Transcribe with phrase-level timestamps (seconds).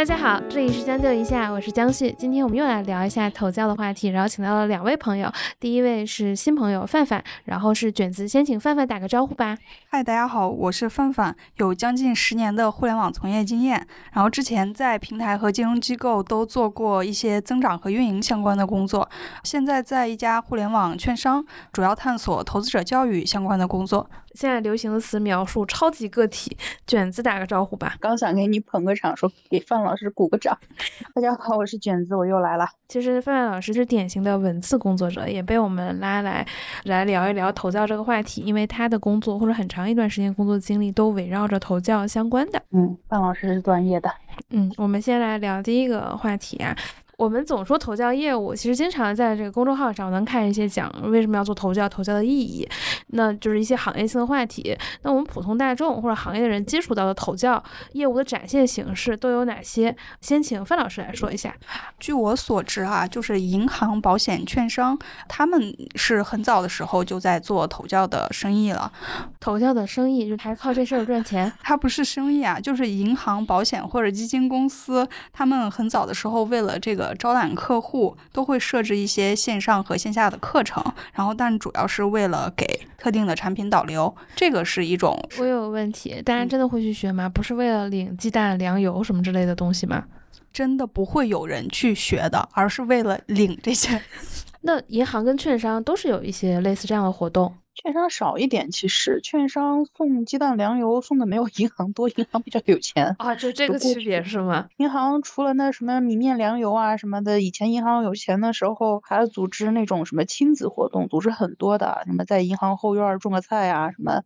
[0.00, 2.10] 大家好，这里是将就一下，我是江旭。
[2.12, 5.30] 今天我们又来聊一下投教的话题，然后请到了两位朋友，
[5.60, 9.58] 第一位是新朋友范范，然后是卷子，先请范范打个招呼吧。
[9.90, 19.06] 嗨，大家好，我是范范，有将近十年的互联网从业经验，然后之前在平台和金融机构都做过一些增长和运营相关的工作，
[19.44, 21.44] 现在在一家互联网券商，
[21.74, 24.08] 主要探索投资者教育相关的工作。
[24.34, 27.96] 现在流行的词描述超级个体，卷子打个招呼吧。
[28.00, 30.56] 刚想给你捧个场，说给范老师鼓个掌。
[31.14, 32.66] 大家好，我是卷子，我又来了。
[32.88, 36.46] 其实范范老师是典型的文字工作者，也被我们拉来
[36.84, 42.62] 来聊一聊投教这个话题，因为他的工作或者很长一段时间工作经历都围绕着投教相关的。
[42.70, 44.10] 嗯，范老师是专业的。
[44.50, 46.76] 嗯，我们先来聊第一个话题啊。
[47.20, 52.66] 我们总说投教业务，其实经常在这个公众号上能看一些讲为什么要做投教、投教的意义，
[53.08, 54.74] 那就是一些行业性的话题。
[55.02, 57.62] 那我们普通大众或者行业的人接触到的投教
[57.92, 59.94] 业务的展现形式都有哪些？
[60.22, 61.54] 先请范老师来说一下。
[61.98, 68.90] 据我所知啊，就是银行、保险、券商，他们是很早的时候就在做投教的生意了。
[69.38, 71.52] 投教的生意就还靠这事儿赚钱？
[71.60, 77.09] 它不是生意啊，就是银行、保险或者基金公司，他们很早的时候为了这个。
[77.14, 85.18] 招揽客户都会设置一些线上和线下的课程，然后但主要是为了给特定的产品导流，这个是一种。
[85.38, 87.28] 我有个问题，大家真的会去学吗？
[87.28, 90.04] 不是为了领鸡蛋、粮油什么之类的东西吗？
[90.52, 94.00] 真的不会有人去学的，而是为了领这些。
[94.62, 97.54] 那银行跟券商都是有一些类似这样的活动。
[97.82, 104.68] 券商少一点，其实券商送鸡蛋粮油送的没有银行多，银行比较有钱啊，就这个区别是吗？
[104.76, 114.22] 银行除了那什么米面粮油啊什么的，以前银行有钱的时候还组织那种什么亲子活动，组织很多的，什么在银行后院种个菜啊什么，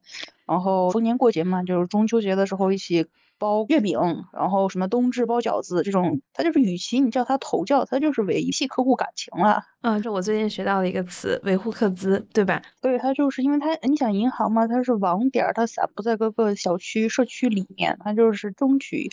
[0.46, 3.06] 然后逢年过节嘛，就是中秋节的时候一起。
[3.44, 3.98] 包月饼，
[4.32, 9.62] 然后什么冬至包饺子这种，它就是与其你叫它投教，它就是维系客户感情了。
[9.82, 12.62] 嗯，这我最近学到的一个词，维护客资，对吧？
[12.80, 19.10] 对，它就是因为它，你想银行嘛，它是网点，它散布在各个小区、社区里面，它就是争取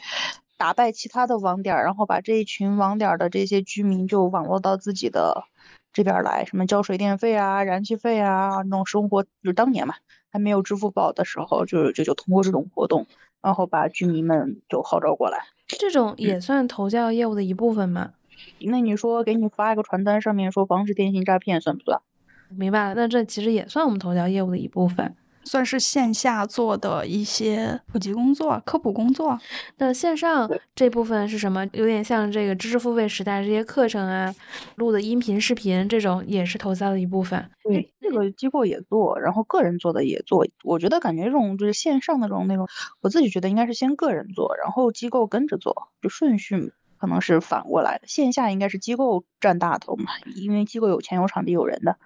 [0.57, 5.43] 打败其他的网点，然后把这一群网点的这些居民就网络到自己的
[5.91, 9.95] 这边来，什么交水电费啊、燃气费啊，那种生活，就是当年嘛，
[10.31, 13.05] 还没有支付宝的时候，就就就通过这种活动。
[13.41, 18.13] 然后把居民们就号召过来，这种也算投教业务的一部分吗？
[18.59, 22.01] 那你说给你发一个传单，上面说防止电信诈骗，算不算？
[22.49, 25.15] 明白了，那这其实也算我们投教业务的一部分。
[25.43, 29.39] 算是线下做的一些普及工作、科普工作。
[29.77, 31.65] 那线上这部分是什么？
[31.73, 34.33] 有点像这个知识付费时代这些课程啊，
[34.75, 37.49] 录的音频、视频这种也是投资的一部分。
[37.63, 40.47] 对，这个机构也做，然后个人做的也做。
[40.63, 42.67] 我觉得感觉这种就是线上的这种内容，
[43.01, 48.07] 我自己觉得应该是先个人做，然后机构跟着做，就顺序可能是反过来的。
[48.07, 51.97] 线下应该是机构占大头嘛，因为机构有钱、有场地、有人的。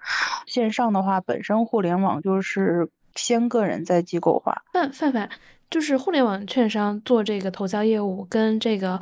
[0.46, 2.90] 线上的话，本身互联网就是。
[3.16, 4.62] 先个人再机构化。
[4.72, 5.28] 范范范，
[5.68, 9.00] 就是互联网券商做这个投销业务，跟这个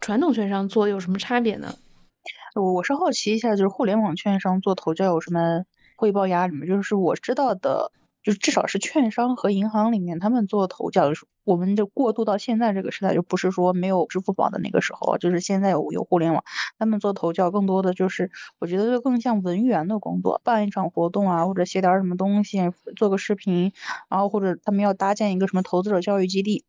[0.00, 1.74] 传统券商做有什么差别呢？
[2.54, 5.64] 我我是好奇一下，就是互联网券商做投教有什么
[5.96, 6.66] 汇报压力吗？
[6.66, 7.90] 就是我知道的。
[8.24, 16.42] 就至少是券商和银行里面，他们做投教，的时候我们就过渡到现在这个时代，就不是说没有支付宝的那个时候，就是现在有有互联网，
[16.78, 23.72] 他们做投教更多的就是，我觉得就更像文员的工作，办一场活动啊，或者写点什么东西，做个视频，
[24.08, 26.64] 然后或者他们要搭建一个什么投资者教育基地，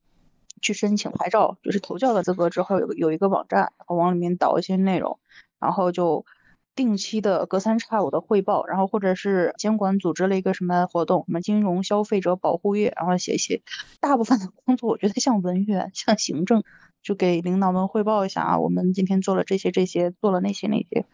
[0.62, 5.20] 去申请牌照，就是投教的资格之后有有一个网站，然后往里面导一些内容，
[5.58, 6.26] 然后就。
[6.76, 13.62] 定期的隔三差五的汇报，然后或者是监管组织了一个什么活动，什么金融消费者保护月，然后写一写。
[14.02, 16.64] 大部分的工作我觉得像文员，像行政，
[17.02, 21.06] 就给领导们汇报一下啊，我们今天做了这些这些，做了那些那些，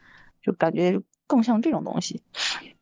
[0.42, 2.22] 就感觉更像这种东西。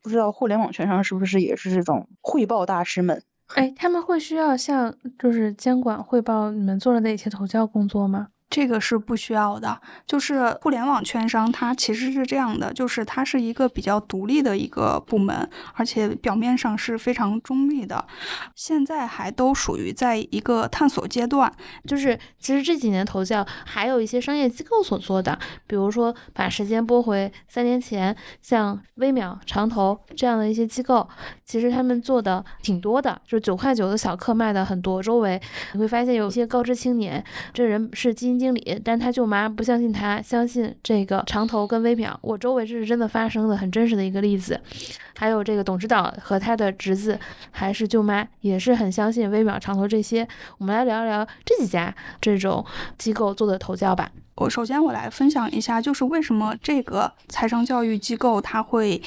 [0.01, 3.22] 不知道互联网圈上是不是也是这种汇报大师们？
[3.56, 8.29] 哎，他们会需要向就是监管汇报你们做了哪些投教工作吗？
[8.49, 18.03] 这个是不需要的，就是互联网券商，它其实是这样的，就是它是一个比较独立的一个部门，而且表面上是非常中立的。
[18.55, 21.51] 现在还都属于在一个探索阶段，
[21.85, 25.37] 就是其实这几年投教还有一些商业机构所做的，
[25.67, 31.07] 比如说把时间拨回三年前，像微秒、长投这样的一些机构，
[31.45, 35.40] 其实他们做的挺多的，就是九块九的小课卖的很多，周围
[35.73, 37.23] 你会发现有一些高知青年，
[37.53, 38.39] 这人是基金。
[38.40, 42.18] 经理，但他舅妈不相信他，相信这个长投跟微秒。
[42.22, 44.59] 我周围这是真的发生的，很真实的一个例子。
[45.16, 47.20] 还有这个董指导和他的侄子
[47.52, 50.26] 还是舅妈，也是很相信微秒、长投这些。
[50.58, 52.66] 我们来聊一聊这几家这种
[52.97, 54.09] 机构做的投教吧。
[54.36, 59.02] 我首先我来分享一下，就是为什么这个财商教育机构它会。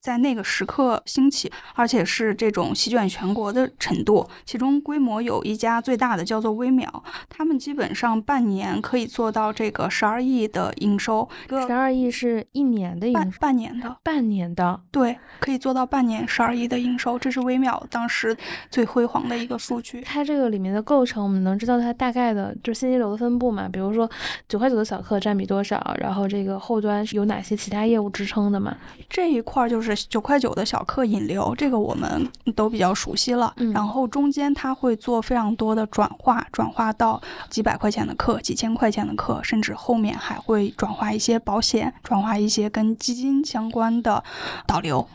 [0.00, 4.26] 在那个时刻兴起，而且是这种席卷全国的程度。
[4.44, 11.28] 其中规模有一家最大的叫做微秒，他们基本上半年可以做到这个十二亿的营收。
[11.66, 18.36] 十二亿是一年的营收半年的，半年的，对，可以做到半年十二亿的营收，这是微秒当时
[18.70, 20.00] 最辉煌的一个数据。
[20.02, 23.68] 它这个里面的构成，我们能知道它大概的就信息流的分布嘛？
[23.68, 24.08] 比如说
[24.48, 25.96] 九块九的小课占比多少？
[25.98, 28.76] 然后这个后端有哪些其他业务支撑的嘛？
[29.10, 29.87] 这一块就是。
[29.94, 33.54] 九块九的小课引流，这个我们都比较熟悉了。
[33.72, 44.22] 然后中间它会做非常多的转化，转化到几百块钱的课、几千块钱的课，甚至后面还会转化一些保险，转化一些跟基金相关的
[44.66, 45.06] 导流。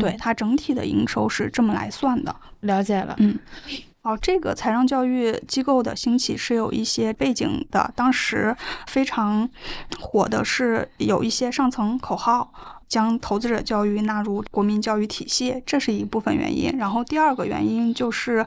[0.00, 2.36] 对它整体的营收是这么来算的。
[2.60, 3.38] 了解了，嗯。
[4.02, 7.90] 哦，这个财商教育机构的兴起是有一些背景的。
[7.96, 8.56] 当时
[8.86, 9.48] 非常
[9.98, 12.52] 火的是有一些上层口号。
[12.88, 16.76] 将投资者教育纳入国民教育体系，这是一部分原因。
[16.78, 18.44] 然后第二个原因就是。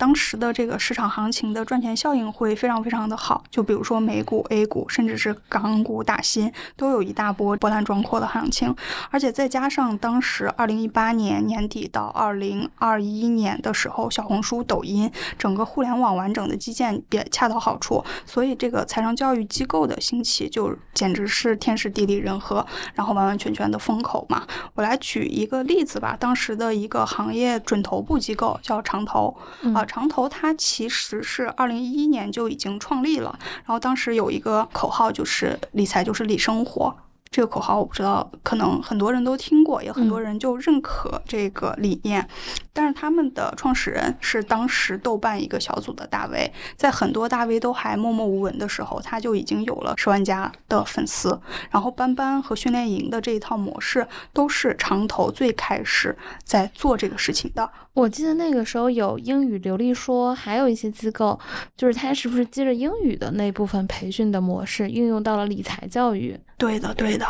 [0.00, 8.74] 当时的这个市场行情的赚钱效应会非常非常的好，就比如说美股、A 股，甚至是港股打新，都有一大波波澜壮阔的行情。
[9.10, 24.46] 而且再加上当时二零一八年年底到二零二一年的时候，小红书、抖音整个互联网完整的基建也恰到好处，所以这个财商教育机构的兴起就简直是天时地利人和，然后完完全全的风口嘛。
[24.76, 29.36] 我来举一个例子吧，当时的一个行业准头部机构叫长投
[29.74, 29.84] 啊。
[29.90, 36.96] 长投它其实是二零一一年就已经创立了，然后当时有一个口号就是理财就是理生活。
[37.32, 42.28] 这个口号我不知道，可能很多人都听过，也很多人就认可这个理念。
[42.72, 51.40] 但是他们的创始人是当时豆瓣一个小组的大 V，在很多大 V 都还默默无闻的时候，他就已经有了十万加的粉丝。
[51.70, 57.70] 然后班班和训练营的这一套模式，都是长投最开始在做这个事情的。
[57.92, 61.38] 我记得那个时候有英语流利说，还有一些机构，
[61.76, 66.38] 就是他是不是接着英语的那部分培训的模式，应用到了理财教育？
[66.56, 67.26] 对的，对的，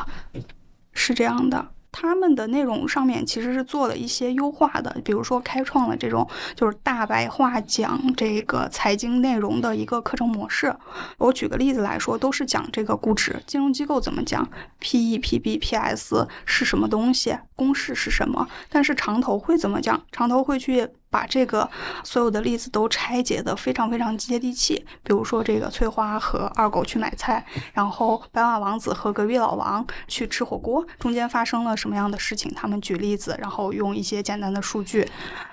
[0.93, 1.67] 是这样的。
[1.93, 10.75] 他们的内容上面其实是做了一些优化的，比如说开创了这种就是大白话讲这个财经内容的一个课程模式。
[11.19, 14.49] 我举个例子来说，都是讲这个估值，金融机构怎么讲
[14.79, 18.49] ，P E、P B、P S 是什么东西，公式是什么。
[18.69, 20.01] 但是长投会怎么讲？
[20.13, 20.89] 长投会去。
[21.11, 21.69] 把这个
[22.05, 32.53] 所有的例子都拆解的非常非常接地气，比如说这个翠花和二狗去买菜，然后白马王子和隔壁老王去吃火锅，中间发生了什么样的事情？
[32.55, 35.09] 他们举例子，然后用一些简单的数据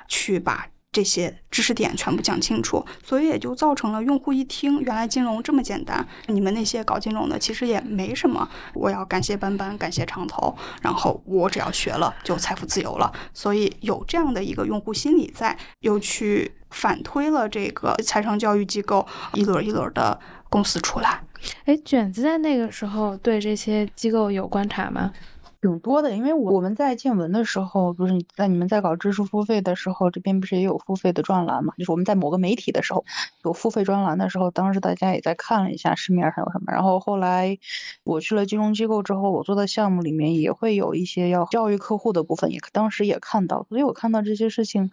[0.08, 0.68] 去把。
[0.92, 6.06] 这些知识点全部讲清楚，所以也就造成了用户一听，原来金融这么简单。
[6.28, 8.48] 你们那些搞金融的其实也没什么。
[8.74, 13.12] 我要感谢班班，感谢长投，然后我只要学了就财富自由了。
[13.34, 20.20] 所以有这样的一个用户心理在，又去反推了这个财商教育机构一轮一轮的
[20.50, 21.22] 公司出来。
[21.66, 25.12] 哎，卷子在那个时候对这些机构有观察吗？
[25.60, 31.74] 挺多的，因为我们在建文的时候，不是在你们在搞知识付费的时候，这边不是也有付费的专栏嘛？
[31.78, 33.04] 就是我们在某个媒体的时候
[33.44, 36.72] 有付费专栏的时候，当时大家也在看了一下市面上有什么。
[36.72, 37.58] 然后后来
[38.04, 44.92] 我去了金融机构之后，我做的项目里面也会有一些要教育客户的部分，也当时也看到，所以我看到这些事情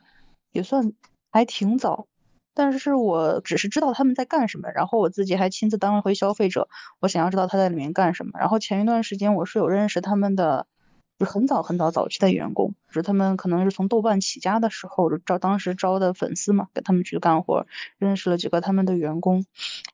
[0.53, 0.93] 也算
[1.31, 2.07] 还挺早。
[2.55, 6.69] 但是我只是知道他们在干什么，然后我自己还亲自当了回消费者，
[7.01, 8.33] 我想要知道他在里面干什么。
[8.39, 10.67] 然后前一段时间我是有认识他们的。
[11.19, 17.67] 就很早很早早期的员工，就是他们可能是从豆瓣起家的时候招当时招的粉丝嘛，给他们去干活，
[17.99, 19.45] 认识了几个他们的员工，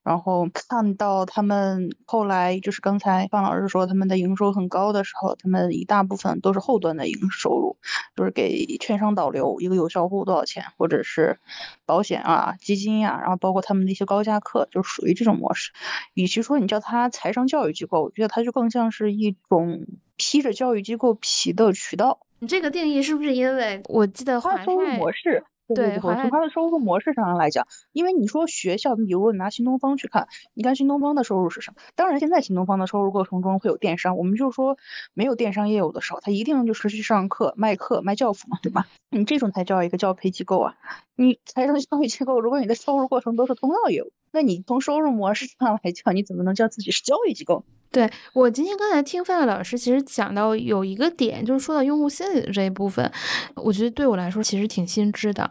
[0.02, 7.76] 然后看到他们后来就是刚才范老师说他们的营收很高的时候，他们一大部分都是后端的营收入，
[8.16, 11.38] 就是给券商导流，一个有效户多少钱，或者是
[11.84, 15.70] 保险啊、基金呀，然后包括他们的一些高价课，就属于这种模式。
[16.14, 19.86] 与其说你叫它财商教育机构，我觉得它就更像是一种。
[20.20, 25.42] 披着教育机构皮的渠道，你这个定义是不是因为我记得华泰模式？
[25.74, 31.76] 对，从它的收入模式上来讲，因为你说学校，你比如说拿新东方去看，你看新东方的收入是什么？
[31.94, 34.76] 当然，现在新东方的收入过程中会有电商，我们就说
[35.14, 38.88] 没有电商业务的时候，它一定就是去上课、卖课、卖教辅嘛，对吧？
[39.10, 40.76] 你这种才叫一个教培机构啊！
[41.14, 47.64] 你财政教育机构，如果你的收入过程都是通道业务，那你从收入模式上来讲，你怎么能叫自己是教育机构？
[47.92, 53.10] 对我今天刚才听范范老师，其实讲到有一个点，就是说到用户心理的这一部分，
[53.56, 55.50] 我觉得对我来说其实挺新知的。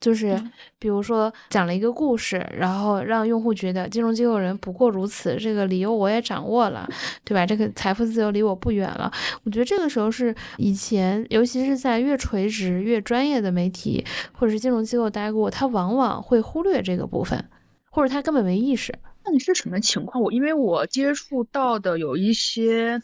[0.00, 0.38] 就是
[0.78, 6.86] 比如说讲了一个故事，然后让用户觉得金融机构人不过如此，这个理由我也掌握了，
[7.24, 7.46] 对吧？
[7.46, 9.10] 这个财富自由离我不远了。
[9.44, 17.42] 我觉得这个时候是以前，尤其是在越垂直越专业的媒体或者是金融机构待过，他往往会忽略这个部分，
[17.90, 18.92] 或者他根本没意识。
[19.24, 20.22] 那你是什么情况？
[20.22, 23.00] 我因为我接触到的有一些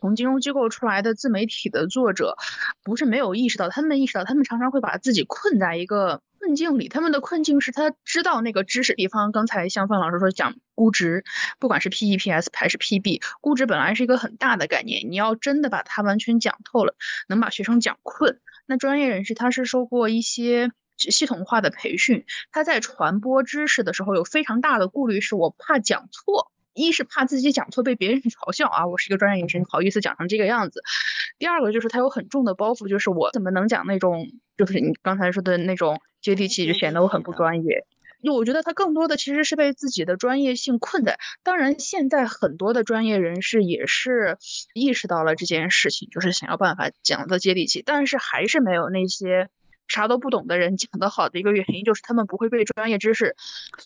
[0.00, 2.36] 从金融机构出来的自媒体的作者，
[2.82, 6.88] 不是没有意识到，他们意识到，他们常常会把自己困在一个困境里。
[6.88, 11.22] 他们的困境是他知道那个知识，比方刚才像范老师说讲估值，
[11.60, 16.96] 不管是 P E P S 还是 P B，估值本来是一个很大的概念，你要真的把它完全讲透了，
[17.28, 18.40] 能把学生讲困。
[18.66, 20.72] 那专业人士他是受过一些。
[20.96, 30.82] 系统化的培训，他在传播知识的时候有非常大的顾虑，是我怕讲错，一是怕自己讲错被别人嘲笑啊，我是一个专业人士，不好意思讲成这个样子。
[31.38, 37.84] 第二个就是他有很重的包袱，就是我怎么能讲那种，就是你刚才说的那种接地气，就显得我很不专业。
[38.22, 41.18] 就我觉得他更多的其实是被自己的专业性困在。
[41.42, 44.38] 当然，现在很多的专业人士也是
[44.74, 49.48] 意识到了这件事情，就是想要办法讲的接地气，但是还是没有那些。
[49.88, 53.36] 啥都不懂的人讲得好的一个原因，就是他们不会被专业知识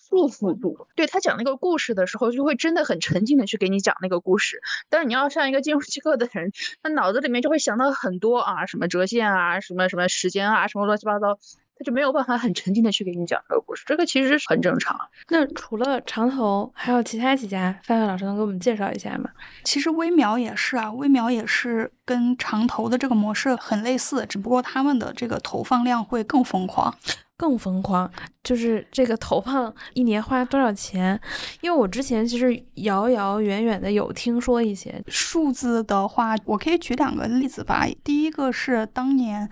[0.08, 0.86] 束缚住。
[0.94, 4.60] 对他讲那个故事的时候，就会真的很沉浸的去给你讲那个故事。
[4.88, 11.38] 但是你要像一个金融机构的人，他脑子里面就会想到很多啊，什么折现啊，什么什么时间啊，什么乱七八糟。
[11.78, 14.98] 他就没有办法很沉浸的去给你讲这个故事，这个其实是很正常。
[15.28, 19.28] 那除了长投，还有其他几家，范范老师能给我们介绍一下吗？
[19.62, 26.96] 其实微苗也是啊，微苗也是跟长投的这个模式很类似，只不过他们的这个投放量会更疯狂。
[27.36, 28.10] 更疯狂，
[28.42, 31.20] 就是这个投放一年花多少钱？
[31.60, 37.86] 因为我之前其实遥遥远远的有听说一些数字的话，我可以举两个例子吧。
[38.02, 39.48] 第一个是当年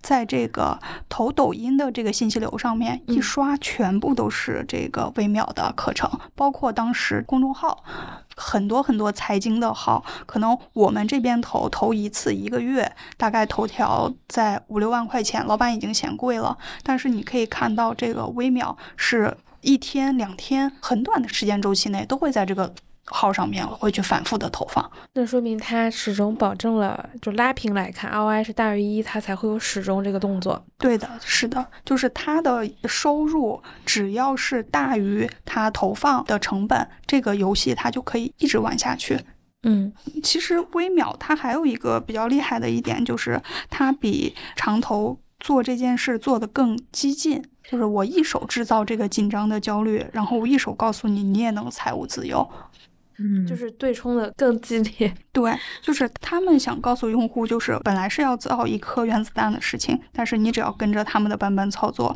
[0.00, 0.78] 在这个
[1.08, 7.84] 投抖音的这个信息流上面一刷，全部都是这个微秒的课程，包括当时公众号。
[8.36, 16.56] 很多很多财经的号，可能我们这边投投一次一个月，大概头条在五六万块钱，老板已经嫌贵了。
[16.82, 22.72] 但是你可以看到，这个微秒是一天两天很短的时间周期内都会在这个。
[23.06, 30.64] 号上面会去反复的投放，那说明它始终保证了，就拉平来看，ROI 是大于一，它才会有始终这个动作。
[30.76, 39.20] 对的，是的，就是它的收入只要是大于它投放的成本，这个游戏它就可以一直玩下去。
[39.62, 52.48] 嗯，其实微秒它还有一个比较厉害的一点，就是它比长投做这件事做得更激进，就是我一手制造这个紧张的焦虑，然后我一手告诉你，你也能财务自由。
[53.18, 55.12] 嗯，就是对冲的更激烈。
[55.32, 62.14] 对，就是他们想告诉用户，就是本来是要造一颗原子弹的事情，但是你只要跟着他们的版本操作，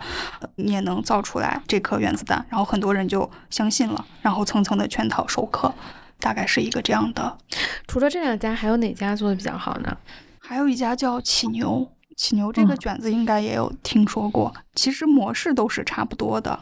[0.56, 2.44] 你也能造出来这颗原子弹。
[2.48, 5.72] 然后很多人就相信了，然后层层的圈套授课，
[6.18, 7.38] 大概是一个这样的。
[7.88, 9.96] 除了这两家，还有哪家做的比较好呢？
[10.38, 14.52] 还有一家叫启牛，启牛这个卷子应该也有听说过。
[14.74, 16.58] 其实模式都是差不多的。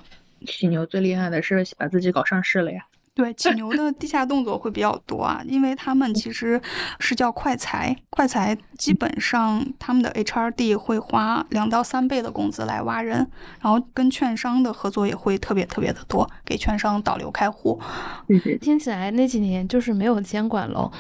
[0.47, 2.85] 起牛最厉害的是把自己搞上市了呀。
[3.18, 6.60] 对，起牛的地下动作会比较多啊，因为他们其实
[7.00, 13.28] 是叫快财，快财基本上他们的 HRD 会花两到三倍的工资来挖人，
[13.60, 17.80] 然后跟券商的合作也会特别特别的多，给券商导流开户。
[18.60, 20.92] 听起来那几年就是没有监管喽。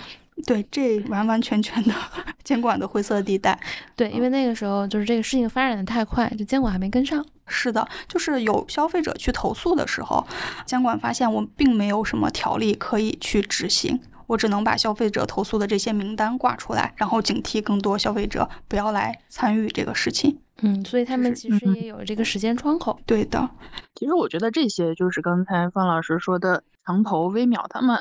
[0.46, 1.92] 对，这完完全全的
[2.44, 3.58] 监管的灰色地带。
[3.96, 7.24] 对，因为那个时候就是这个事情发展的太快，就监管还没跟上。
[7.46, 10.26] 是的，就是有消费者去投诉的时候，
[10.66, 20.38] 监管发现我并没有什么条例可以去执行，我只能把消费者投诉的这些名单挂出来，然后警惕更多消费者不要来参与这个事情。
[20.60, 22.98] 嗯，所以他们其实也有这个时间窗口。
[23.06, 23.48] 对的，
[23.94, 27.96] 其实我觉得这些就是刚才方老师说的长头微秒，他们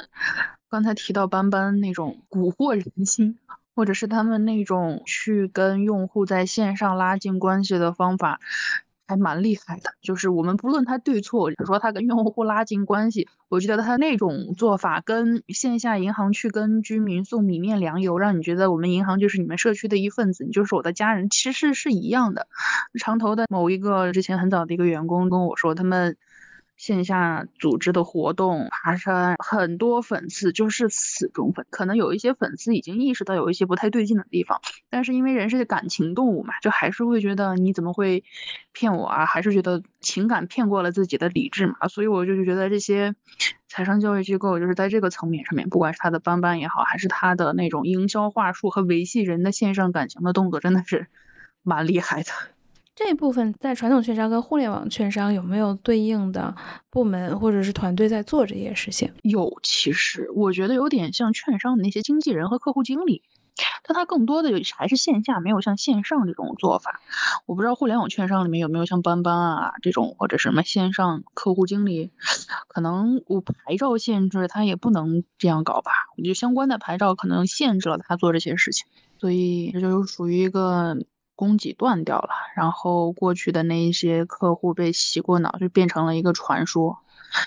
[0.69, 3.37] 刚才提到斑斑那种蛊惑人心，
[3.75, 8.39] 或者是他们那种去跟用户在线上拉近关系的方法。
[9.09, 9.93] 还蛮厉害的。
[10.01, 22.49] 就是我们不论他对错，说他跟用户拉近关系，我觉得他那种做法跟线下银行去跟居民送米面粮油，让你觉得我们银行就是你们社区的一份子，你就是我的家人，其实是一样的。
[22.99, 26.17] 长投的某一个之前很早的一个员工跟我说，他们。
[26.77, 31.65] 线下组织的活动，爬山，很多粉丝就是死忠粉。
[31.71, 38.23] 可能有一些粉丝已经意识到有一些不太对劲的地方，但是因为人是感情动物嘛，就还是会觉得你怎么会
[38.71, 39.25] 骗我啊？
[39.25, 41.87] 还是觉得情感骗过了自己的理智嘛？
[41.87, 43.15] 所以我就觉得这些
[43.67, 51.07] 财商教育机构，就是在这个层面上面，不管是他的班班也好，还是他的那种营销话术和维系人的线上感情的动作，真的是
[51.63, 52.29] 蛮厉害的。
[52.99, 56.55] 这部分在传统券商跟互联网券商有没有对应的
[56.89, 59.13] 部门或者是团队在做这些事情？
[59.21, 63.21] 有，其实我觉得有点像券商的那些经纪人和客户经理，
[63.83, 66.99] 但他更多的还是线下，没有像线上这种做法。
[67.45, 72.09] 我不知道互联网券商里面有没有像班班啊这种或者什么线上客户经理，
[72.67, 75.91] 可能我牌照限制他也不能这样搞吧？
[76.17, 78.87] 我觉得相关的牌照可能限制了他做这些事情，
[79.19, 80.97] 所以这就属于一个。
[81.37, 86.97] 供给断掉了，然后过去的那一些客户被洗过脑，就变成了一个传说，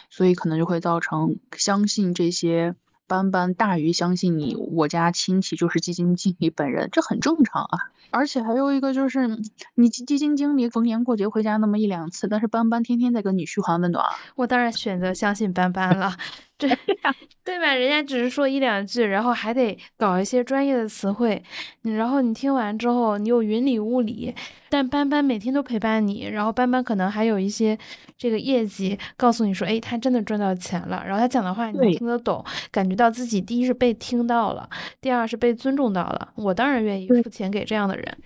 [0.09, 2.77] 所以可能就会造成相信这些
[3.09, 7.91] 斑斑大于相信你，我家亲戚就是基金经理本人，这很正常啊。
[8.13, 9.41] 而且还有一个就是，
[9.75, 14.05] 你基金经理逢年过节回家那么一两次，但是斑斑天天在跟你嘘寒问暖，
[14.37, 16.17] 我当然选择相信斑斑了。
[16.61, 16.71] 对
[17.43, 17.75] 对吧？
[17.75, 21.43] 人家只是说一两句，然后还得搞一些专业的词汇，
[21.83, 24.35] 然后你听完之后，你又云里雾里。
[24.69, 27.77] 但班班每天都陪伴你，然后班班可能还有一些
[28.17, 31.03] 这个业绩告诉你说，哎，他真的赚到钱了。
[31.05, 34.69] 然后他讲的话你能听得懂，感觉到自己第一是被听到了，
[35.01, 36.33] 第二是被尊重到了。
[36.37, 38.19] 我当然愿意付钱给这样的人。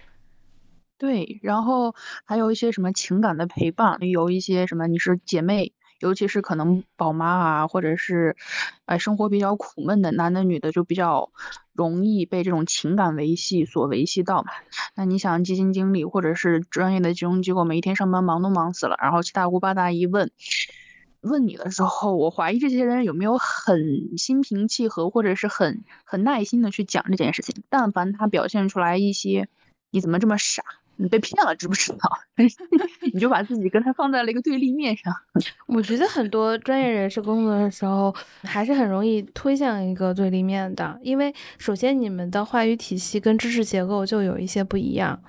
[0.98, 1.94] 对，然后
[2.26, 5.72] 还有一些什么情感的陪伴，有一些什么你是姐妹。
[6.04, 8.37] 尤其是可能宝妈啊，或者是，
[8.84, 11.30] 哎，生活比较苦闷的男的女的，就比较
[11.73, 14.52] 容易被这种情感维系所维系到嘛。
[14.94, 20.30] 那你想，基金经理或者是专业的金融机构，每一天上班忙都忙死了，然后七大姑八大姨问
[21.23, 27.64] 问你的时候，我怀疑这些人有没有很心平气和，或者是很很耐心的去讲这件事情。
[27.70, 29.49] 但凡他表现出来一些，
[29.90, 30.62] 你怎么这么傻？
[30.96, 32.10] 你被骗了，知不知道？
[33.12, 35.12] 你就把自己跟他放在了一个对立面上。
[35.66, 45.20] 我觉得很多专业人士工作的时候，还是很容易推向一个对立面的，因为首先你们的话语体系跟知识结构就有一些不一样，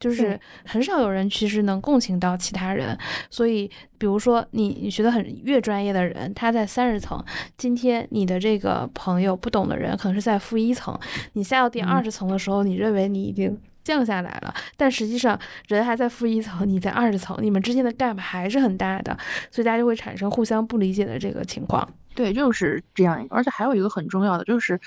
[0.00, 2.96] 就是很少有人其实能共情到其他人。
[3.30, 7.22] 所以，比如说你你学得很越专业的人，他在三十层，
[7.56, 10.98] 今天你的这个朋友不懂的人可能是在负一层，
[11.34, 13.58] 你下到第二十层的时候，你认为你已经。
[13.82, 19.16] 降下来了，但实际上人还在负一层，你在二十层，你们之间的 gap 还是很大的，
[19.50, 21.88] 所以大家就会产生互相不理解的这个情况。
[22.14, 23.34] 对，就是这样一个。
[23.34, 24.80] 而且还有一个很重要的，就是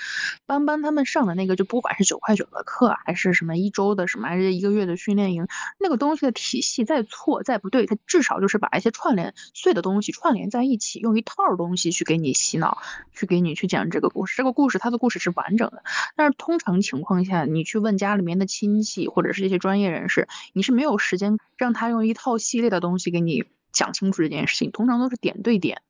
[0.46, 5.46] 班班他们上的那个，就不管是九块九的课，还是什么一周的什么，还是一个月的训练营，
[5.78, 12.78] 那个东西的体系再错再不对，它至少就是把一些串联碎的东西串联在一起，用一套东西去给你洗脑，
[13.12, 14.36] 去给你去讲这个故事。
[14.36, 15.82] 这个故事它的故事是完整的，
[16.14, 25.82] 但是通常情况下，你去问家里面的亲戚或者是一些专业人士，你是没有时间让他用一套系列的东西给你讲清楚这件事情，通常都是点对点。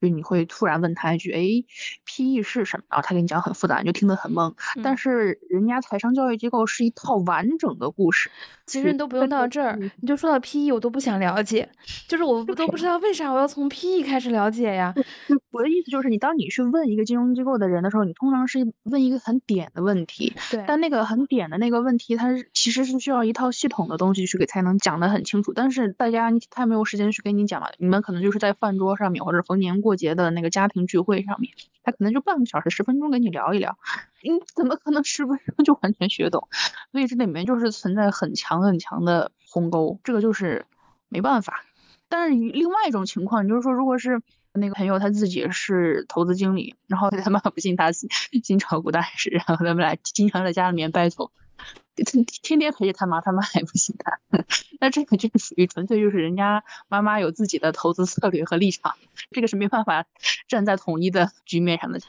[0.00, 1.40] 就你会突然问他一句，哎
[2.04, 2.84] ，PE 是什么？
[2.90, 4.52] 然后他给你讲很复杂，你就听得很懵。
[4.82, 8.30] 但是人家财商教育机构是一套完整的故事。
[8.64, 11.68] 其实你都不用到这儿，你就说到 PE，我都不想了解，
[12.08, 14.94] 就是我都不知道为啥我要从 PE 开始了解呀。
[15.50, 20.32] 我的意思就是，你当你去问一个金融机构的人的时候，你通常是问一个很点的问题。
[20.50, 20.64] 对。
[20.66, 25.52] 但那个很点的那个问题，它其实是需要一套系统的东西去给才能讲得很清楚。
[25.52, 33.76] 但是大家他没有时间去给你讲嘛，你们可能就是在饭桌上面或者逢年过节的那个家庭聚会上面，他可能就半个小时、十分钟跟你聊一聊，
[34.24, 36.48] 你怎么可能十分钟就完全学懂？
[36.90, 40.64] 所以这里面就是存在很强很强的鸿沟，这个就是
[41.10, 41.64] 没办法。
[42.08, 44.22] 但是另外一种情况，你就是说，如果是
[44.54, 47.90] 那个朋友他自己是投资经理，然后他妈不信他
[48.42, 51.30] 新炒股大师，然后他们俩经常在家里面拜托。
[51.94, 54.44] 天天陪着他妈，他妈 还不心疼，
[54.80, 58.94] 那这个就是属于纯粹就是人家妈妈有自己的投资策略和立场，
[59.30, 60.04] 这个是没办法
[60.48, 62.00] 站在统一的局面上的。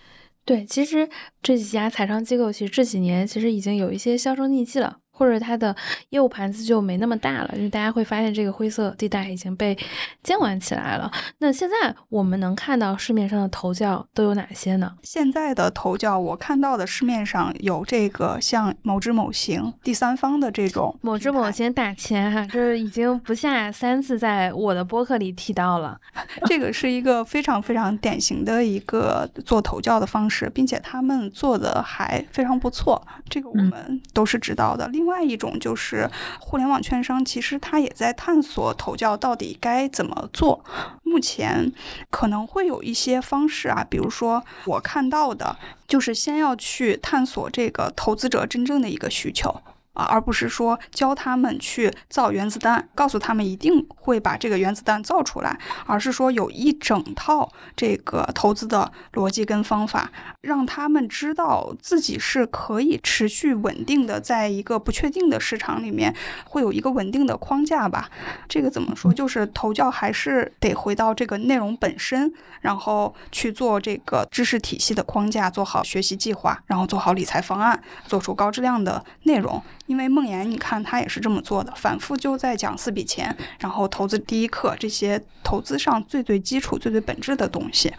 [0.45, 1.09] 对，其实
[1.41, 4.99] 这几家财商机构其实这几年其实已经有一些销声匿迹了。
[5.15, 5.73] 或者它的
[6.09, 9.77] 业务盘子就没那么大了，因为大家会发现这个灰色地带已经被
[10.23, 11.09] 监管起来了。
[11.37, 14.91] 那现在我们能看到市面上的头教都有哪些呢？
[15.03, 25.99] 现在的头教我看到的市面上有这个像某知某行第三方的这种某知某行打钱哈，这已经不下三次在我的播客里提到了。
[26.47, 34.87] 这个是一个非常非常典型的一个做头教的方式，并且他们做的还非常不错，这个我们都是知道的。
[34.87, 40.63] 另另外一种就是互联网券商，其实它也在探索投教到底该怎么做。
[41.03, 41.69] 目前
[42.09, 49.53] 可能会有一些方式啊，比如说我看到的，就是先要去探索这个投资者真正的一个需求。
[49.93, 66.13] 啊，而不是说教他们去造原子弹，告诉他们一定会把这个原子弹造出来，而是说有一整套这个投资的逻辑跟方法，让他们知道自己是可以持续稳定的，在一个不确定的市场里面
[66.45, 68.09] 会有一个稳定的框架吧。
[68.49, 69.13] 这个怎么说？
[69.13, 79.61] 就是投教还是得回到这个内容本身，然后去做这个知识体系的框架，做好学习计划，然后做好理财方案，做出高质量的内容。
[79.85, 87.91] 因为梦岩，你看他也是这么做的，反复就在讲四笔钱，然后投资第一课这些投资上最最基础、最最本质的东西。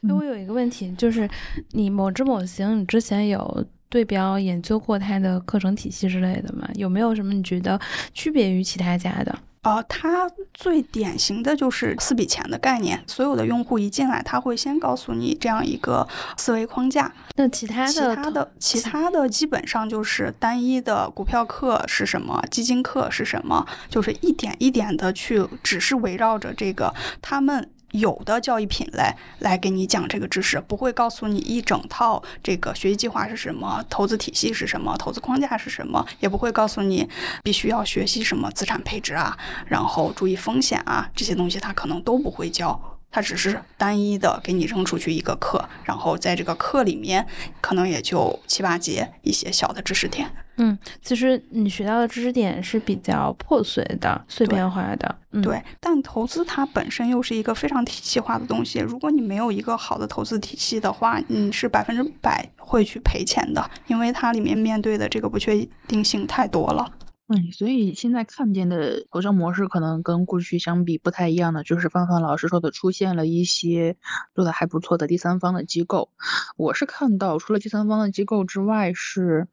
[0.00, 1.28] 那我有一个问题，就是
[1.70, 6.68] 你某知某行，你之前有对标研究过它的课程体系之类的吗？
[6.74, 7.78] 有没有什么你觉得
[8.14, 9.38] 区别于其他家的？
[9.62, 13.02] 呃，它最典型的就是四笔钱的概念。
[13.06, 17.12] 所有的用户一进来，他会先告诉你这样一个思维框架。
[17.36, 27.70] 那其他的、其他的、其他的，基本上就是单一的股票课是什么，基金课是什么，就是一点一点的去，只是围绕着这个他们。
[27.92, 37.08] 有的教育品类来给你讲这个知识，不会告诉你一整套这个学习计划是什么，投资体系是什么，投资框架是什么，也不会告诉你
[37.42, 42.91] 必须要学习什么资产配置啊，然后注意风险啊这些东西，他可能都不会教。
[43.12, 47.24] 它只是单一的给你扔出去一个课，然后在这个课里面
[47.60, 50.28] 可能也就七八节一些小的知识点。
[50.56, 55.14] 嗯，其实你学到的知识点是比较破碎的、碎片化的。
[55.42, 58.78] 对，但投资它本身又是一个非常体系化的东西。
[58.78, 66.92] 如果你没有一个好的投资体系的话，你是百分之百会去赔钱的，因为它里面面对的这个不确定性太多了。
[67.28, 73.96] 嗯，所以现在看见的投教模式可能跟过去相比不太一样的，就是范范老师说的，出现了一些
[74.34, 76.10] 做的还不错的第三方的机构。
[76.56, 79.48] 我是看到除了第三方的机构之外，是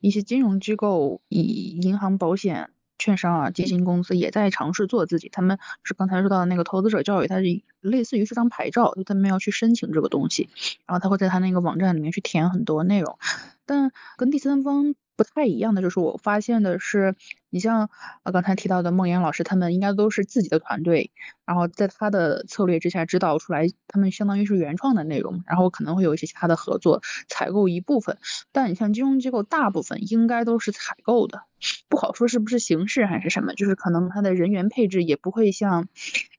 [0.00, 5.28] 一些金融机构，以银行、保险、券商啊、基金公司也在尝试做自己。
[5.28, 10.48] 他们是刚才说到的那个投资者教育，它是类似于是张牌照，就他们要去申请这个东西，
[10.86, 13.18] 然后他会在他那个网站里面去填很多内容，
[13.66, 14.96] 但跟第三方。
[15.20, 17.14] 不太一样的就是，我发现的是，
[17.50, 17.90] 你像
[18.22, 21.12] 呃刚才提到的梦岩老师，他们应该都是自己的团队，
[21.44, 28.16] 然后在他的策略之下指导出来，他们相当于是原创的内容，然后可能会有一些其他的合作采购一部分，
[28.50, 31.42] 但你像金融机构，大部分应该都是采购的。
[31.88, 35.88] 不好说是不是形式还是什么，就是可能他的人员配置也不会像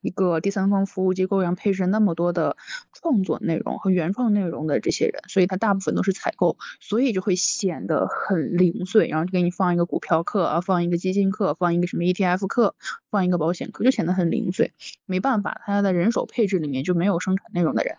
[0.02, 2.58] 一个第三方服务机构一样配置那么多的
[2.94, 12.76] 创作内容和原创内容的这些人，所以他大部分都是采购，所以就会显得很零碎，然后就给你放一个股票课啊，放一个基金课，放一个什么 ETF 课，
[13.10, 14.72] 放一个保险课，就显得很零碎。
[15.06, 17.98] 没办法，他的人手配置里面就没有生产内容的人。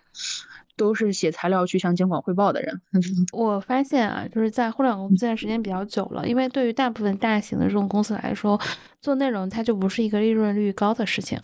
[0.76, 2.80] 都是写材料去向监管汇报的人。
[3.32, 8.60] 我发现啊，就是在互联网公司现在时间比较久了，因为对于大部分大型的这种公司来说，
[9.00, 11.40] 做内容它就不是一个利润率高的事情。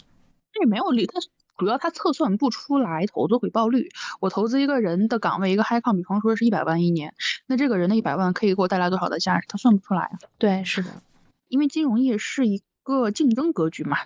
[0.52, 1.20] 这没有利，它
[1.56, 3.88] 主要它测算不出来投资回报率。
[4.20, 7.14] 我投资一个人的岗位，一个 high 比方说是一百万一年，
[7.46, 9.46] 那这个人的一百万可以给我带来多少的价值？
[9.48, 10.10] 他算不出来。
[10.38, 11.02] 对，是的，
[11.48, 13.98] 因为金融业是一个竞争格局嘛。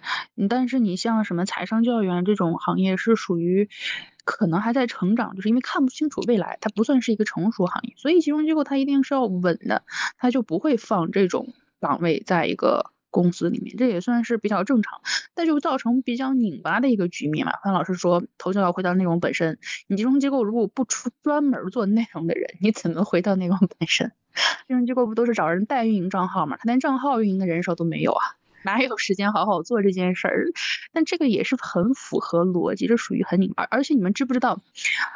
[0.49, 3.69] 但是你像什么财商教育这种行业是属于。
[4.25, 9.85] 可能还在成长，就是因为看不清楚未来，它不算是一个成熟行业，所以金融机构它一定是要稳的，
[10.19, 15.01] 它就不会放这种岗位在一个公司里面，这也算是比较正常，
[15.35, 17.53] 但就造成比较拧巴的一个局面嘛。
[17.65, 24.13] 范老师说，头教要回到内容本身，你金融机构如果不出专门做内容的人，你怎么回到内容本身？
[24.67, 26.57] 金融机构不都是找人代运营账号吗？
[26.57, 28.25] 他连账号运营的人手都没有啊。
[28.65, 30.47] 哪有时间好好做这件事儿？
[30.93, 33.65] 但这个也是很符合逻辑，这属于很拧巴。
[33.71, 34.61] 而且你们知不知道，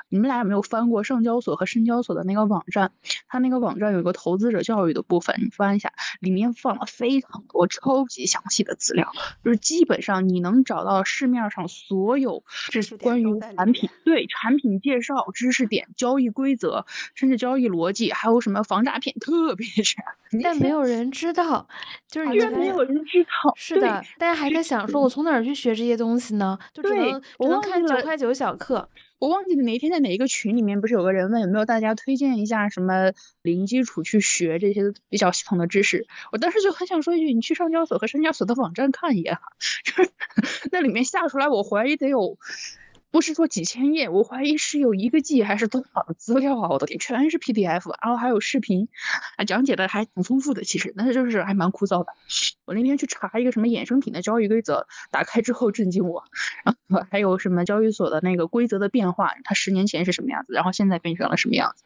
[0.09, 2.92] 你们俩有没有翻过上交所和深交所的那个网站？
[3.28, 9.12] 它那个网站有一个投资者教育的部分，你翻一下，里面放了非常多超级详细的资料，
[9.44, 20.04] 就是基本上你能找到市面上所有知识关于产品对产品介绍、知识点、交易规则，甚至交易逻辑，还有什么防诈骗，特别全。
[20.43, 21.67] 但没有人知道，
[22.09, 23.53] 就 是居然没有人知道。
[23.57, 23.87] 是的，
[24.19, 26.59] 大家还在想说，我从哪儿去学这些东西呢？
[26.73, 28.89] 就只能只能看九块九小课。
[29.19, 33.11] 我忘记哪一天在哪一个群里面，不是有个人问有没有大家推荐一下什么
[33.41, 36.07] 零基础去学这些比较系统的知识？
[36.33, 39.39] 我当时就很想说一句，你去上交所和深交所的网站看一眼，
[39.85, 40.11] 就是
[40.71, 42.37] 那里面下出来，我怀疑得有。
[43.16, 46.68] 不是说几千页，我怀疑是有一个 G 还是多少的资料啊！
[46.68, 48.88] 我的天，全是 PDF，然后还有视频，
[49.38, 50.64] 啊，讲解的还挺丰富的。
[50.64, 52.12] 其实，但是就是还蛮枯燥的。
[52.66, 56.24] 我那天去查一个什么衍生品的交易规则，打开之后震惊我。
[56.62, 61.85] 然后还有什么交易所的那个规则的变化，它十年前是什么样子，然后现在变成了什么样子，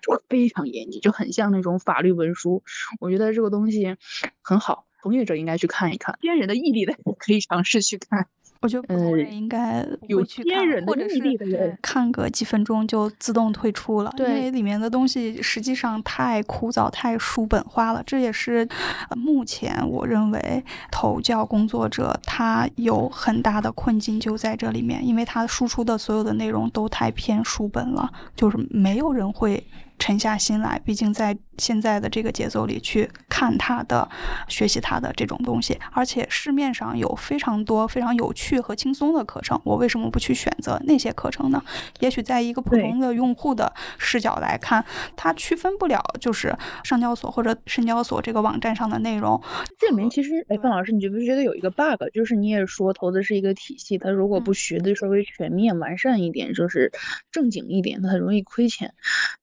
[0.00, 2.62] 就非常严谨，就很像那种法律文书。
[3.00, 3.98] 我觉得这个东西
[4.40, 8.26] 很好，从业者应该去看一看，天人的毅力的可以尝试去看。
[8.62, 18.02] 我觉得普通人应该有去看，或者是看个几分钟就自动退出了，因为里面的东西实际上太枯燥、太书本化了。
[18.04, 18.68] 这也是
[19.16, 29.64] 目前我认为头教工作者他有很大的困境就在这里面，因为他输出的所有的内容都太偏书本了，就是没有人会。
[30.00, 34.08] 沉下心来，毕竟在现在的这个节奏里去看他的、
[34.48, 41.62] 学习他的这种东西，而且市面上有非常多非常有趣和轻松的课程，我为什么不去选择那些课程呢？
[42.00, 44.82] 也许在一个普通的用户的视角来看，
[45.14, 49.40] 他区分不了就是上交所或者深交所这个网站上的内容。
[49.78, 52.02] 这里面其实，哎，范老师，你觉不觉得有一个 bug？
[52.14, 56.90] 就是你也说投资是一个体系，他如果不学的稍微全面完善一点，就是
[57.30, 58.94] 正经一点，他很容易亏钱。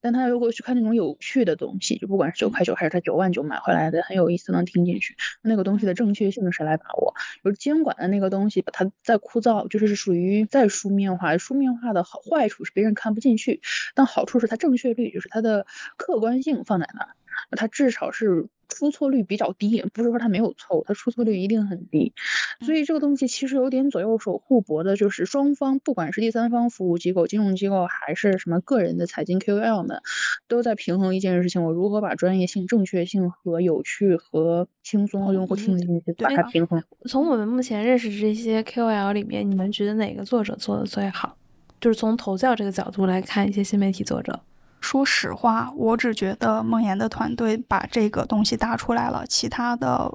[0.01, 5.15] 但他如果去看那种有趣的东西，就不管是九块九还是他九万九买回来的很有意思，能听进去。
[5.41, 7.13] 那个东西的正确性谁来把握？
[7.43, 11.37] 就是监管的那个东西，把它再枯燥，就是属于再书面化。
[11.37, 13.61] 书面化的好坏处是别人看不进去，
[13.95, 15.65] 但好处是它正确率，就是它的
[15.97, 17.09] 客观性放在那儿，
[17.51, 18.47] 它至少是。
[18.69, 22.11] 出错率比较低，不是说它没有错误，它出错率一定很低。
[22.59, 30.01] 所以这个东西其实有点左右手互搏的，就是双方不管是第三方服务机构、金融机构，还是什么个人的财经 KOL 们，
[30.49, 36.83] 都在平衡一件事情：我如何把专业性、正确性和有趣和轻松和用户听得进去把它平衡。
[37.07, 41.37] 从我们目前认识这些 KOL 里面，你们觉得哪个作者做的最好？
[41.79, 44.41] 就是从投教这个角度来看，一些新媒体作者。
[44.79, 50.11] 说实话，我只觉得梦妍的团队把这个东西打出来了，其他的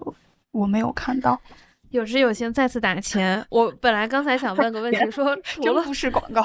[0.51, 1.41] 我没有看到。
[1.91, 3.45] 有志有行再次打钱。
[3.51, 6.43] 我本来刚才想问个问题， 说除了不是广告，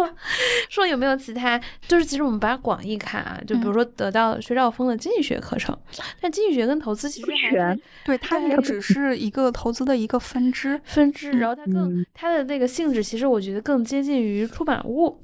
[0.70, 1.60] 说有没有其他？
[1.86, 5.76] 就是其实我们把广义看啊，就比如说得到薛兆丰的经济学课程，
[6.22, 15.20] 但经济学跟投资其实还是对它也只是一个投资的一个分支分支，然后它更它的那个性质，其实我觉得更接近于出版物。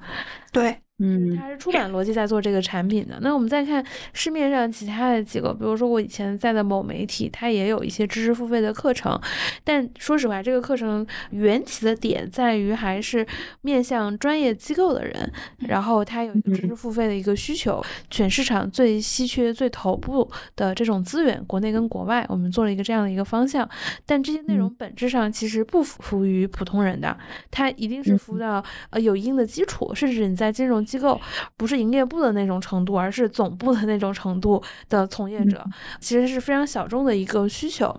[0.55, 0.77] 对。
[1.01, 3.19] 嗯，它是出版逻辑在做这个产品的。
[3.21, 9.21] 那我们再看市面上其他的几个，比如说我以前在的某媒体，它也有一些知识付费的课程。
[9.65, 13.27] 但说实话，这个课程缘起的点在于还是
[13.63, 15.33] 面向专业机构的人，
[15.67, 17.83] 然后它有一个知识付费的一个需求。
[18.09, 23.69] 全市场最稀缺、最头部的这种资源，国内跟国外，我们做了一个这样的一个方向。
[24.07, 27.19] 但这些内容本质上其实不服务于普通人的，
[27.51, 30.85] 它一定是服务到呃有一定的基础，甚至你在金融。
[30.85, 31.21] 机构
[31.57, 35.65] 不是营业部的那种程度，而是总部的那种程度的从业者，
[35.99, 37.99] 其实是非常小众的一个需求。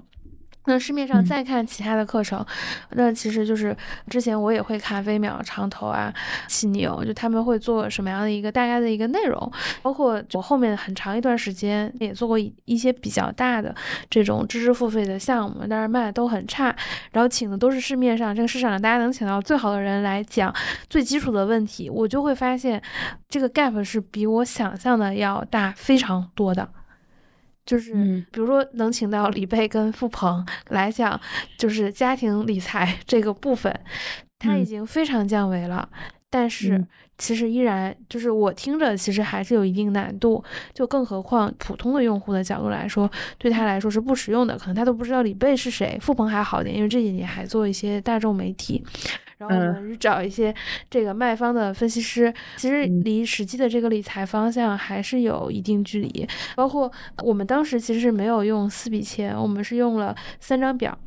[0.65, 2.45] 那市面上再看其他的课程，
[2.91, 3.75] 那其实就是
[4.10, 6.13] 之前我也会看飞秒、长投啊、
[6.47, 9.51] 犀牛，就他们会做什么样的一个大概的一个内容，
[9.82, 13.73] 包括我后面很长一段时间也做过一些比较大的
[14.10, 16.75] 这种知识付费的项目，但是卖的都很差，
[17.12, 20.54] 然后请的都是市面上这个市场上大家能请到最好的人来讲
[20.89, 22.82] 最基础的问题，我就会发现
[23.30, 26.67] 这个 gap 是比我想象的要大非常多的。
[27.65, 27.93] 就是，
[28.32, 31.19] 比如说能请到李贝跟付鹏来讲，
[31.58, 33.73] 就是家庭理财 这个部分，
[34.38, 35.89] 他已经非常降维了。
[36.30, 36.86] 但是
[37.17, 40.43] 其实依然就是我听着，其实还是有一定难度。
[40.73, 44.58] 就更何况普通的用户的角度来说，对他来说是不实用的。
[44.58, 48.84] 可能他都不知道李贝是谁，付鹏还好点，因为这几年还做一些大众媒体。
[49.38, 50.54] 然后我们找一些
[50.89, 56.28] 这个卖方的分析师，其实离实际的这个理财方向还是有一定距离。
[56.56, 56.91] 包括
[57.24, 60.98] 我们当时其实是没有用四笔钱，我们是用了三张表，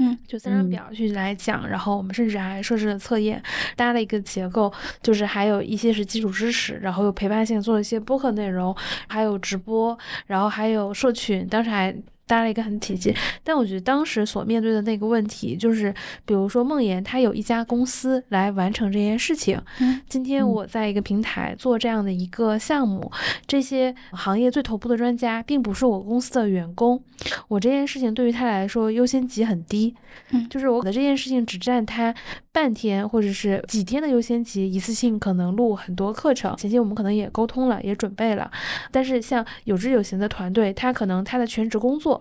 [0.00, 1.68] 嗯，就三张表去来讲。
[1.68, 3.40] 然后我们甚至还设置了测验，
[3.76, 8.74] 搭了一个结构，就是还有一些是基础知识，然后有陪伴性做了一些播客内容，
[9.06, 11.46] 还有直播，然后还有社群。
[11.46, 11.94] 当时还。
[12.28, 13.12] 搭了一个很体系。
[13.42, 15.92] 但我觉得当时所面对的那个问题，就是
[16.24, 19.60] 比如说梦妍，她有一家公司来完成这件事情。
[19.80, 23.10] 嗯今天我在一个平台做这样的一个项目，
[23.46, 27.02] 这些行业最头部的专家并不是我公司的员工，
[27.48, 29.94] 我这件事情对于他来说优先级很低。
[30.30, 32.14] 嗯就是我的这件事情只占他
[32.52, 36.56] 半天或者是几天的优先级，一次性可能录很多课程。
[36.56, 38.50] 前期我们可能也沟通了，也准备了，
[38.90, 42.17] 但是像有知有行的团队，他可能他的全职工作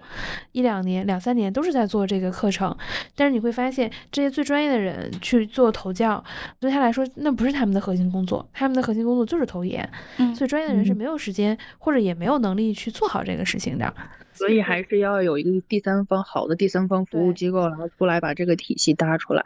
[0.51, 2.75] 一两年、两三年都是在做这个课程，
[3.15, 6.23] 但是你会发现这些最专业的人去做投教，
[6.59, 13.93] 对他来说那不是他们的核心工作，他们的核心工作就是投研，嗯最专业的人是嗯没有时间或者也没有能力去做好这个事情的。
[14.33, 19.43] 所以还是要有一个第三方好的第三方服务机构，然后出来把这个体系搭出来。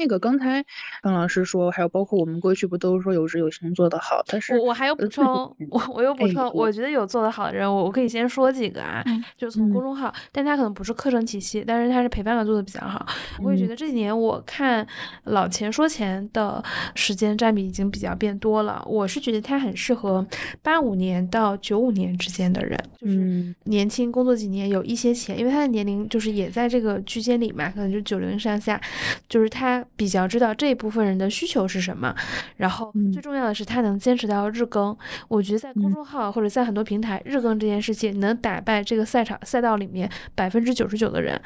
[0.00, 0.64] 那个刚才
[1.02, 9.84] 张老师说，还有包括我们过去不都是说有知有行做得好，但是我我还有补充，我我有补充，哎我我觉得有做得好的人，我我可以先说几个啊，嗯就是从公嗯。
[9.84, 13.04] 众号，但他可能不是课程体系，但是他是陪伴感做的比较好。
[13.42, 13.68] 我也觉嗯。
[13.68, 14.86] 得这几年我看
[15.24, 16.62] 老钱说钱的
[16.94, 20.26] 时间占比已经比较变多了，我是觉得他很适合
[20.62, 23.54] 八五年到九五年之间的人，就是嗯。
[23.64, 28.80] 年轻工作几年有一些钱，因为他的年龄就是也在这个区间里嘛，可能就九零上下，
[29.28, 32.14] 就是他比较知道这一部分人的需求是什么，
[32.56, 34.96] 然后嗯最重要的是他能坚持到日更。
[35.28, 41.40] 我觉得在公嗯众号或者在很多平台，日更这件事情能打败这个赛场赛道里面百分之九十九的人。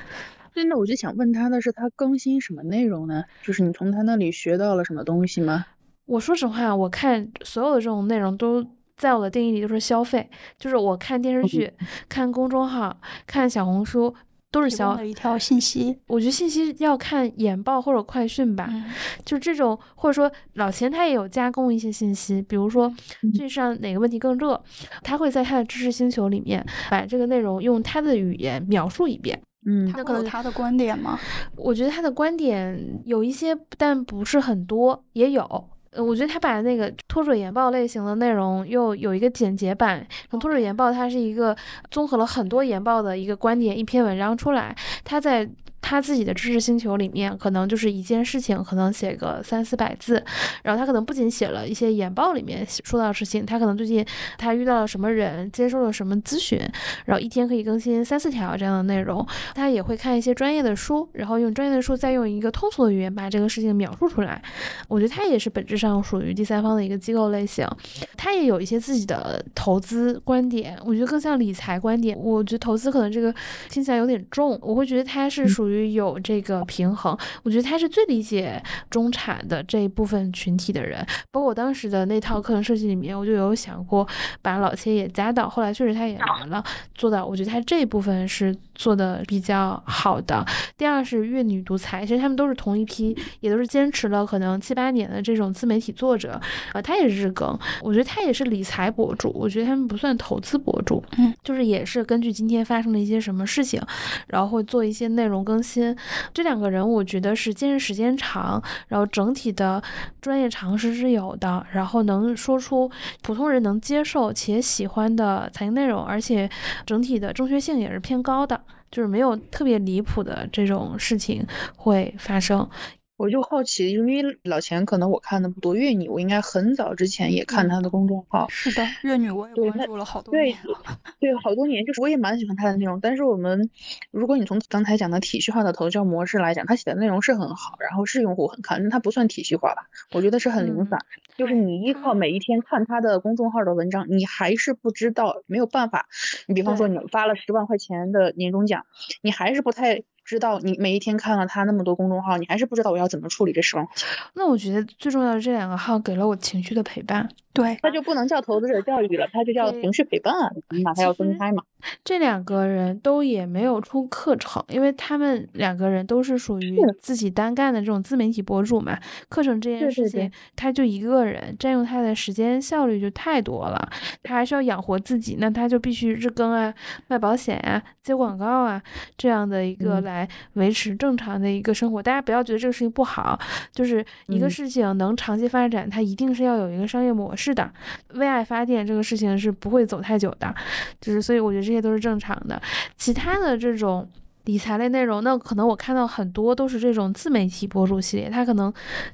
[0.55, 3.25] 真的，我就想问他的是，他更新什么内容呢？
[3.43, 5.67] 就是你从他那里学到了什么东西吗？
[6.07, 8.65] 我说实话，我看所有的这种内容都。
[8.97, 11.69] 在我的定义里都是消费，就是我看电视剧、
[12.09, 14.15] 看公众号、看小红书
[14.55, 15.99] 都是提供消一条信息。
[16.07, 18.85] 我觉得信息要看研报或者快讯吧，嗯
[19.25, 22.87] 就这种，或者说老钱他也有加工一些信息，比如说
[23.23, 24.63] 嗯最近上哪个问题更热，
[25.03, 29.41] 他会在他的知识星球里面把这个内容用他的语言描述一遍。
[29.67, 31.19] 嗯那可能他的观点吗？
[31.57, 35.69] 我觉得他的观点有一些，但不是很多，也有。
[35.95, 40.07] 呃，我觉得他把那个脱水研报类型的内容又有一个简洁版。
[40.41, 41.57] 脱水研报它是一个
[41.91, 45.49] 综合了很多研报的一个观点，一篇文章出来，他在。
[45.87, 50.25] 他自己的知识星球里面，可能就是一件事情，可能写个三四百字，
[50.63, 54.03] 然后他可能不仅写了一些研报里面说到的事情，他可能最近
[54.39, 56.59] 他遇到了什么人，接受了什么咨询，
[57.05, 59.25] 然后一天可以更新三四条这样的内容。
[59.55, 64.41] 他也会看一些专业的书，然后用专业的书再用一个通俗的语言把这个事情描述出来。
[64.89, 67.69] 我觉得他也是本质上属于第三方的一个机构类型，
[68.17, 72.19] 他也有一些自己的投资观点，我觉得更像理财观点。
[72.19, 73.35] 我觉得投资可能这个
[73.69, 77.17] 听起来有点重，我会觉得他是属于有这个平衡。
[77.43, 84.07] 我觉得他是最理解中产的这一部分群体的人，包括我当时的那套课程设计里面，我就有想过
[84.43, 90.45] 把老切也加到，后来确实他也来了，做到，我觉得他这一部分是做的比较好的。
[90.77, 96.41] 第二是粤女独裁，其实他们都是同一批，也都是坚持了可能七八年的这种自媒体作者，
[96.73, 103.81] 呃，他也是日更，我觉得他也是理财博主，我觉得他们不算投资博主，嗯，就是也是根据今天发生的一些什么事情，
[104.27, 105.97] 然后会做一些内容更新。
[106.35, 109.83] 这两个人我觉得是坚持时间长，然后整体的
[110.21, 112.91] 专业常识是有的，然后能说出
[113.23, 116.49] 普通人能接受且喜欢的财经内容，而且
[116.85, 121.47] 整体的正确性也是偏高的，就是没有特别离谱的这种事情
[121.77, 122.69] 会发生。
[123.17, 130.81] 我就好奇，因为老钱可能我看的不多，月女我应该很早之前也看他的公众号，是的，月女我也关注了好多对年了。
[131.21, 133.71] 对，好多年，就是我也蛮喜欢他的内容，但是我们
[134.11, 139.87] 如果你从刚才讲的体系化的投教模式来讲，他写的内容是很好，然后是用户很看，但他不算体系化吧？
[140.13, 140.99] 我觉得是很零嗯散，
[141.37, 146.07] 就是你依靠每一天看他的公众号的文章，你还是不知道，没有办法。
[146.49, 148.85] 你比方说你发了十万块钱的年终奖，
[149.23, 153.87] 你还是不太知道，你每一天看了他那么多公众号，你还是不知道我要怎么处理这事儿，
[154.35, 157.29] 那我觉得最重要的这两个号给了我情绪的陪伴。
[157.55, 161.63] 对，他就不能叫投资者教育了，他就叫对情绪陪伴啊，你把它要分开嘛。
[162.03, 168.99] 这两个人都也没有出课程，因为他们两个人都是属于自己单干的这种自媒体博主嘛。
[169.29, 173.89] 课程这件事情，他就一个人，占用他的时间效率就太多了，
[174.23, 176.75] 他还是要养活自己，那他就必须日更啊、
[177.07, 178.83] 卖保险啊、接广告啊
[179.17, 182.03] 这样的一个嗯来维持正常的一个生活。
[182.03, 183.39] 大家不要觉得这个事情不好，
[183.73, 187.71] 就是一个嗯事情能长期发展，它一定是要有一个商业模式是的。
[188.15, 190.55] 为爱发电这个事情是不会走太久的，
[190.99, 192.61] 就是所以我觉得这些都是正常的。
[192.97, 194.09] 其他的这种
[194.45, 198.73] 理财类内容，那可能我看到很多都是这种自媒体博主系列，它可能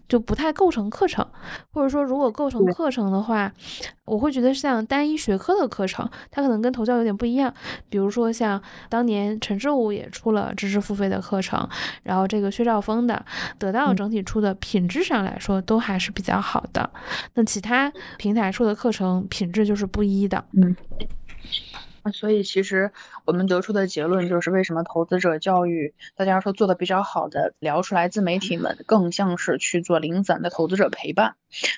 [0.08, 1.24] 就不太构成课程，
[1.72, 3.52] 或者说如果构成课程的话，
[4.04, 7.52] 我会觉得像单一学科的课程，它可能跟头教有点不一样。
[7.88, 11.68] 比如说像当年陈志武也出了知识付费的课程，
[12.02, 13.24] 然后这个薛兆丰的
[13.58, 16.90] 得到整体出的品质上来说都还是比较好的，
[17.34, 20.44] 那其他平台出的课程品质就是不一的。
[20.54, 20.74] 嗯。
[22.12, 22.90] 所以其实
[23.24, 31.34] 我们得出的结论就是，为什么投资者教育大家说做的比较好的，聊出来自媒体们更像是去做零散的投资者陪伴，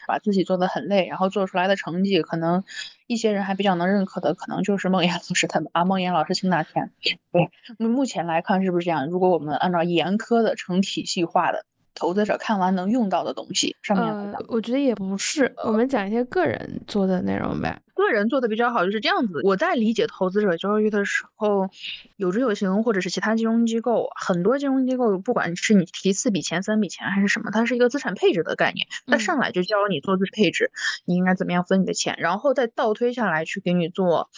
[0.07, 2.63] 把自己做的很累，然后做出来的成绩，可能
[3.07, 6.91] 一些人还比较能认可的，可能就是孟岩 老师他们啊，孟岩老师请哪天？
[7.33, 9.09] 对，目前来看是不是这样？
[9.09, 11.65] 如果我们按照严苛的成体系化的。
[11.95, 17.79] 投资者看完能用到的东西，上面呃，我觉得也不是，我们讲一些个人做的内容呗。
[18.03, 19.41] 个人做的比较好就是这样子。
[19.45, 21.71] 我在理解投资者教育的时候，
[22.17, 30.71] 有知有行或者是其他金融机构，很多金融机构，不管是你提四笔钱、三笔钱还是什么，它是一个资产配置的概念，它上来就教你做资产配置，
[31.07, 34.29] 你应该怎么样分你的钱，然后再倒推下来去给你做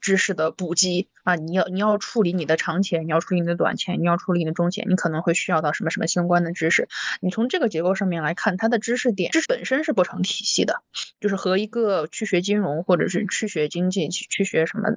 [0.00, 1.34] 知识的补给啊。
[1.36, 6.88] 你要你要处理你的长钱，你要处理你的短钱，你要处理你的中钱，你可能会需要到什么什么相关的知识。
[7.20, 10.82] 你从这个结构上面来看，它的知识点知识本身是不成体系的，
[11.20, 14.88] 就是和一个去学金融或者是去学经济、去去学什么，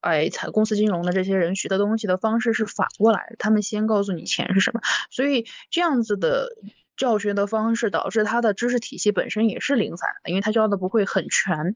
[0.00, 3.36] 哎，财公司金融的这些人学的东西的方式是反过来的。
[3.38, 6.48] 他们先告诉你钱是什么，所以这样子的。
[6.96, 11.74] 教学的方式导致他的知识体系本身也是零散的，因为他教的不会很全。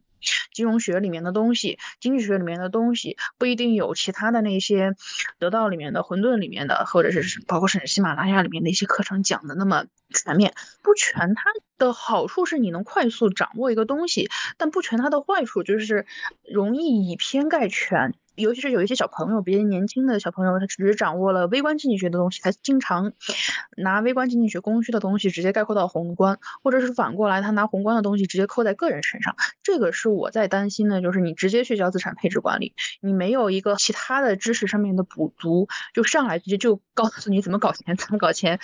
[0.52, 4.94] 金融学里面的东西，经济学里面的东西不一定有其他的那些
[5.38, 10.54] 得到里面的、混沌里面的，或者是包括甚至喜马拉雅里面的一些课程讲的那么全面。
[10.82, 11.44] 不全，它
[11.78, 16.06] 的好处是你能快速掌握一个东西，但不全它的坏处就是
[16.42, 18.14] 容易以偏概全。
[18.38, 23.12] 尤其是有一些小朋友，比较年轻的小朋友，他只是掌握了微观经济学的东西，他经常
[23.76, 29.36] 拿微观经济学供需的东西直接概括到宏观，或者是反过来，他拿宏观的东西直接扣在个人身上。
[29.62, 38.60] 这个是我在担心的，就是你直接去教资产配置管理，你没有一个其他的知识上面的补足，就上来直接就告诉你怎么搞钱，怎么搞钱。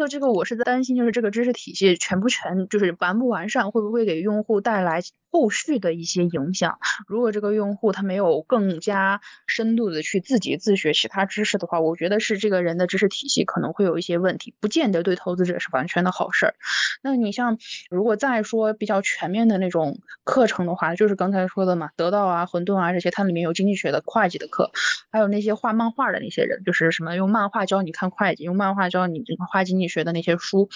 [0.00, 5.02] 那这个我是在担心，就是这个知识体系全不全，就是完不完善，会不会给用户带来？
[5.32, 16.54] 后续的一些影响，如果这个用户他没有更加深度的去自己自学其他知识的话，我觉得是这个人的知识体系可能会有一些问题，不见得对投资者是完全的好事儿。
[17.00, 17.58] 那你像
[17.90, 24.72] 如果再说比较全面的那种课程的话，就是刚才说的嘛，得到啊、混沌啊这些，它里面有经济学的、会计的课，
[25.12, 30.70] 还有那些画漫画的那些人，就是什么用漫画教你看会计，用漫画教你这个画经济学的那些书。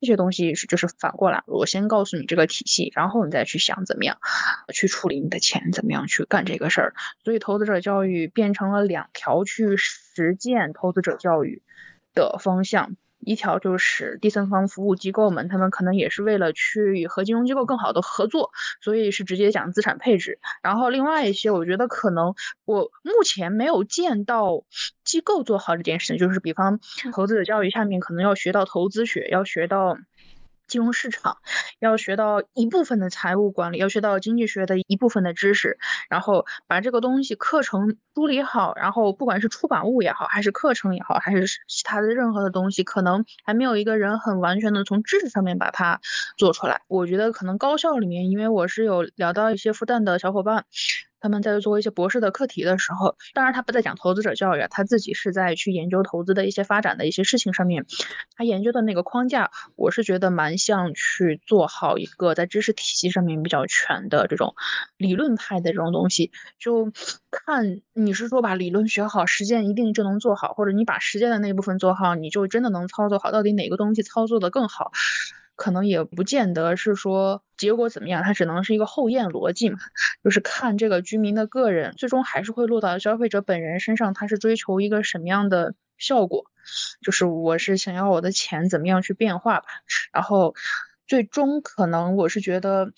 [0.00, 4.16] 这些东西是就是反过来，我先告诉你这个体系，然后你再去想怎么样
[4.72, 6.94] 去处理你的钱，怎么样去干这个事儿。
[7.24, 11.62] 所以投资者教育变成了两条去实践投资者教育
[12.14, 12.94] 的方向。
[13.28, 18.50] 一条就是第三方服务机构们，他们可能也是为了去和金融机构更好的合作，
[18.80, 20.38] 所以是直接讲资产配置。
[20.62, 24.64] 然后另外一些，我觉得可能我目前没有见到
[25.04, 26.80] 机构做好这件事情，就是比方
[27.12, 29.98] 投资者教育下面可能要学到投资学，要学到。
[30.68, 31.38] 金融市场
[31.80, 46.00] 要学到一部分的财务管理，要学到经济学的一部分的知识，然后把这个东西课程梳理好，然后不管是出版物也好，还是课程也好，还是其他的任何的东西，可能还没有一个人很完全的从知识上面把它
[46.36, 46.82] 做出来。
[46.86, 50.66] 我觉得可能高校里面，因为我是有聊到一些复旦的小伙伴。
[51.20, 57.86] 他们在做一些博士的课题的时候，当然他不在讲投资者教育，他自己是在去研究投资的一些发展的一些事情上面。
[58.36, 64.54] 他研究的那个框架，我是觉得蛮像去做好一个在知识体系上面比较全的这种
[64.96, 66.30] 理论派的这种东西。
[66.58, 66.92] 就
[67.30, 73.32] 看你是说把理论学好，实践一定就能做好，或者你把实践的那部分做好，你就真的能操作好。
[73.32, 74.92] 到底哪个东西操作的更好？
[75.58, 79.78] 可能也不见得是说结果怎么样，它只能是一个后验逻辑嘛，
[80.22, 86.44] 就是看这个居民的个人，最终还是会落到消费者本人身上，他是追求一个什么样的效果，
[87.02, 89.66] 就是我是想要我的钱怎么样去变化吧，
[90.12, 90.54] 然后
[91.08, 92.92] 最终可能我是觉得，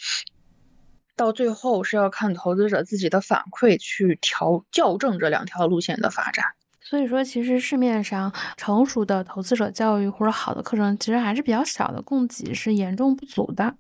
[1.17, 6.45] 到最后是要看投资者自己的反馈去调校正这两条路线的发展。
[6.91, 13.73] 所以说，其实市面上成熟的投资者教育或者好的课程，其实还是比较小的，供给是严重不足的，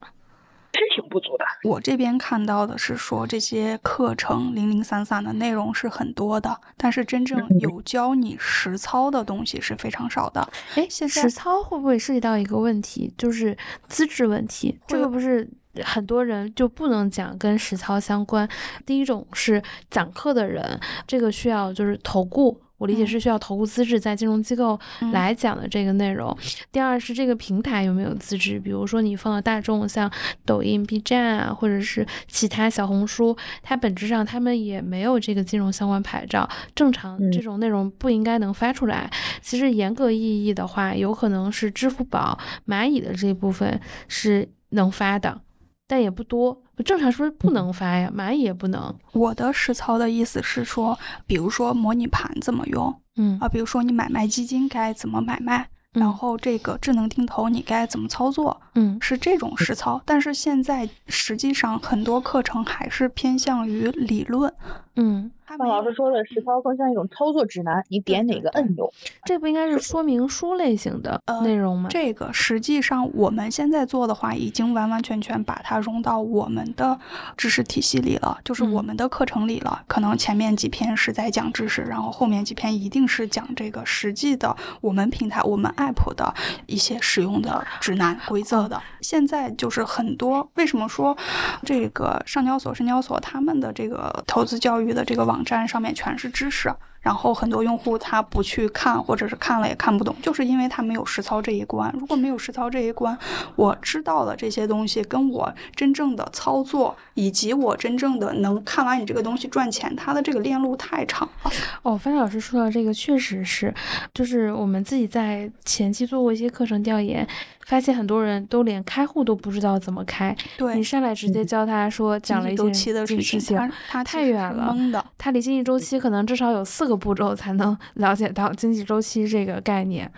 [0.72, 1.44] 是挺不足的。
[1.68, 10.48] 我这边看到的是说，这些课程零零散散的内容是很多的，但是真正有教你实操的东西是非常少的。
[10.76, 13.58] 哎，实操会不会涉及到一个问题，就是
[13.88, 14.78] 资质问题？
[14.86, 15.50] 这个不是
[15.82, 18.48] 很多人就不能讲跟实操相关。
[18.86, 22.56] 第一种是讲课的人，这个需要就是投顾。
[22.80, 26.34] 我理解是需要投顾资质，在金融机构嗯来讲的这个内容。
[26.72, 30.10] 第二是这个平台有没有资质，比如说你放到大众，像
[30.46, 39.10] 抖音、B 站啊，或者是其他小红书，它本质上他们也没有这个金融相关牌照，正常嗯这种内容不应该能发出来。
[39.42, 43.78] 其实严格意义的话，有可能是支付宝、蚂蚁的这一部分
[44.08, 45.38] 是能发的，
[45.86, 46.62] 但也不多。
[46.82, 48.12] 正常是不是不能发呀？
[48.14, 48.94] 蚂蚁也不能。
[49.12, 60.00] 我的实操的意思是说，比如说模拟盘怎么用嗯啊，比如说你买卖基金该怎么买卖，然嗯后这个智能定投你该怎么操作，嗯是这种实操。
[60.04, 64.52] 但是现在实际上很多课程还是偏向于理论，
[65.00, 68.92] 嗯，范它没有老师说的实操更像一种操作指南，你点哪个按钮。
[69.24, 71.88] 这不应该是说明书类型的呃内容吗？
[71.90, 76.98] 这个实际上我们现在做的话，已经完完全全把它融到我们的
[77.36, 79.82] 知识体系里了，就是我嗯们的课程里了。
[79.88, 86.32] 可能前面几篇是在讲知识，然后后面几篇一定是讲这个实际的我们平台、我们 app 的
[86.66, 88.80] 一些使用的指南规则的。
[89.00, 91.16] 现在就是很多，为什么说
[91.64, 96.72] 这个上交所、深交所他们的这个投资教育的这个网站上面全是知识？
[97.00, 101.90] 然后很多用户他不去看，或者是看了也看不懂，就是因为他没有实操这一关。
[101.98, 103.16] 如果没有实操这一关，
[103.56, 111.50] 我知道了这些东西，跟我真正的操作，以及我真正的能看完你这个东西赚钱，它的这个链路太长了。
[111.82, 113.74] 哦，范老师说到这个，确实是，
[114.12, 117.26] 就是我们自己在前期做过一些课程调研，
[117.66, 124.76] 发现很多人都连开户都不知道怎么开，对你，上来直接教他说讲了一经济周期的事情，这个事情，它它太远了。
[125.16, 130.12] 他离经济周期可能至少有四个步骤才能了解到经济周期这个概念。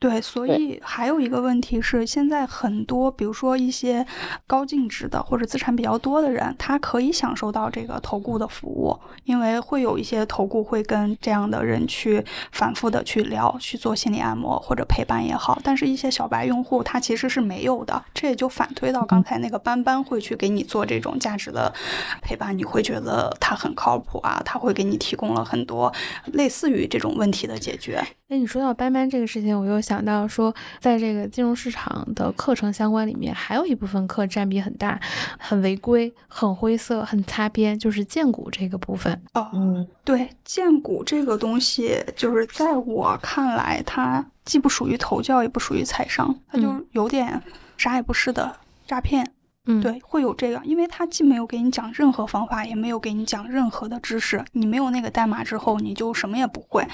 [0.00, 4.06] 对，所以还有一个问题是，现在很多，比如说一些
[4.46, 15.60] 高净值的或者资产比较多的人，他可以享受到这个投顾的服务，因为会有一些投顾会跟这样的人去反复的去聊，去做心理按摩或者陪伴也好。
[15.64, 21.74] 但是，一些小白用户他其实是没有的，这也就反推到刚才那个班班会去给你做这种价值的
[22.22, 25.92] 陪伴，你会觉得他很靠谱啊，他会给你提供了很多
[26.34, 28.00] 类似于这种问题的解决。
[28.30, 35.00] 那你说到班班这个事情，我又想到说，在这个金融市场的课程相关里面，还有一部分课占比很大，
[35.38, 39.18] 很违规、很灰色、很擦边，就是荐股这个部分。
[39.32, 47.42] 哦，嗯，对，荐股这个东西，就是在我看来，它既不属于投教，也不属于财商，它就嗯有点
[47.78, 48.54] 啥也不是的
[48.86, 49.32] 诈骗。
[49.70, 56.86] 嗯，，对，会有这个，因为他既没有给你讲任何方法，也没有给你讲任何的知识，你没有那个代码之后，你就什么也不会。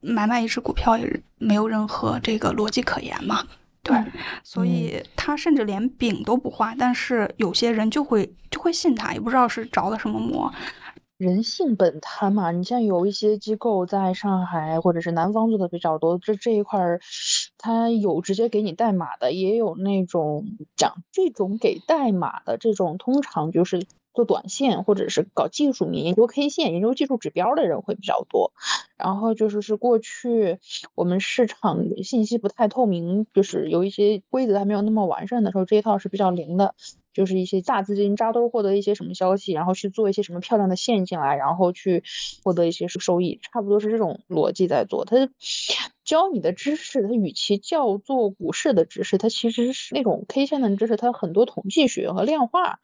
[0.00, 3.44] 买卖一只股票也没有任何这个逻辑可言嘛。
[3.84, 3.96] 对，
[4.42, 10.52] 所以他甚至连饼都不画，但是有些人就会就会信他，也不知道是着了什么魔。
[11.18, 17.00] 人性本贪嘛，你像有一些机构在上海或者是南方做的比较多，这这一块儿，
[17.56, 20.44] 它有直接给你代码的，也有那种
[20.76, 28.52] 讲这种给代码的这种，通常就是做短线或者是搞技术面研究 K 线、研究技术指标的人会比较多。
[28.98, 30.58] 然后就是是过去
[30.94, 36.74] 我们市场信息不太透明，就是有一些规则还没有那么完善的时候，这一套是比较灵的。
[37.16, 42.04] 就是一些大资金扎堆获得一些什么消息，然后去做一些什么漂亮的线进来，然后去
[42.44, 45.06] 获得一些收益，差不多是这种逻辑在做。
[45.06, 45.30] 它
[46.04, 52.80] 教你的知识，它与其叫做股市的知识，它其实是那种 K 线的知识，它很多统计学和量化。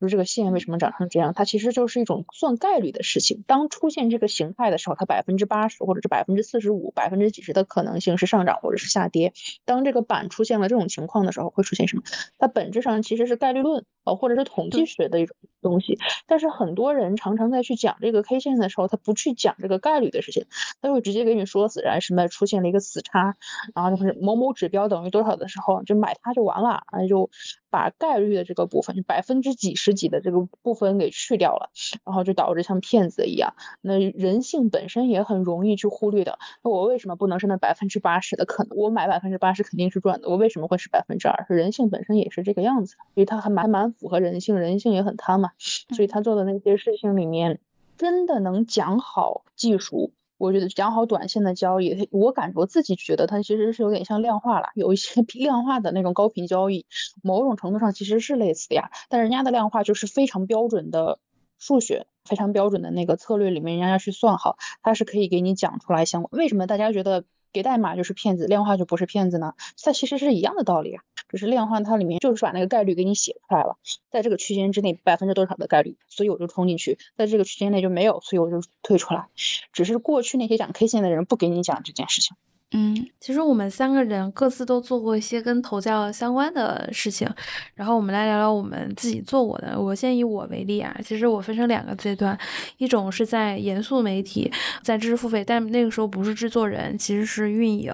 [0.00, 3.44] 就是这个线为什么长成这样，它其实就是一种算概率的事情。
[3.46, 9.32] 当出现这个形态的时候，它百分之八十或者是百分之四十五、百分之几十的可能性是上涨或者是下跌。
[9.64, 12.02] 当这个板出现了这种情况的时候，会出现什么？
[12.38, 15.98] 它本质上其实是概率论，呃，或者是统计学的一种东西。
[16.26, 20.46] 但是很多人常常在去讲这个 K 线的时候，他不去讲这个概率的事情，
[20.80, 23.36] 他会直接给你说死然什么出现了一个死叉，
[23.74, 27.30] 然后就是某某指标等于多少的时候，就买它就完了，啊，就
[27.70, 31.70] 把概率的这个部分，就百分之几十几的这个部分给去掉了，
[32.04, 33.54] 然后就导致像骗子一样。
[33.80, 36.38] 那人性本身也很容易去忽略的。
[36.62, 38.76] 那我为什么不能是那百分之八十的可能？
[38.76, 41.54] 我买百分之八十肯定是赚的，我为什么会是百分之二十？
[41.54, 47.60] 人性本身也是这个样子，因为它还蛮蛮符合人性，人性也很贪嘛，所以他做的那些事情里面，
[47.96, 50.12] 真的能讲好技术。
[50.38, 56.86] 我觉得讲好短线的交易，我感觉我自己觉得它其实是有点像量化了，有一些 量化的那种高频交易，
[57.22, 58.90] 某种程度上其实是类似的呀。
[59.08, 61.18] 但人家的量化就是非常标准的
[61.58, 66.38] 数学，非常标准的那个策略里面，人家要去算好，它是可以给你讲出来相关。
[66.38, 69.54] 为什么大家觉得给代码就是骗子，量化就不是骗子呢？
[69.82, 73.76] 它其实是一样的道理啊，就是量化它里面就是把那个概率给你写出来了，
[74.10, 79.26] 在这个区间之内百分之多少的概率，所以我就冲进去，在这个区间内就没有，所以我就退出来。
[79.72, 82.36] 只是过去那些讲 K 线的人不给你讲这件事情。
[82.72, 87.26] 嗯，其实我们三个人各自都做过一些跟投教相关的事情，
[87.74, 89.80] 然后我们来聊聊我们自己做过的。
[89.80, 92.38] 我先以我为例啊，其实我分成两个阶段，
[92.76, 94.52] 一种是在严肃媒体，
[94.82, 97.90] 在知识付费，但那个时候不是制作人，其实是运营。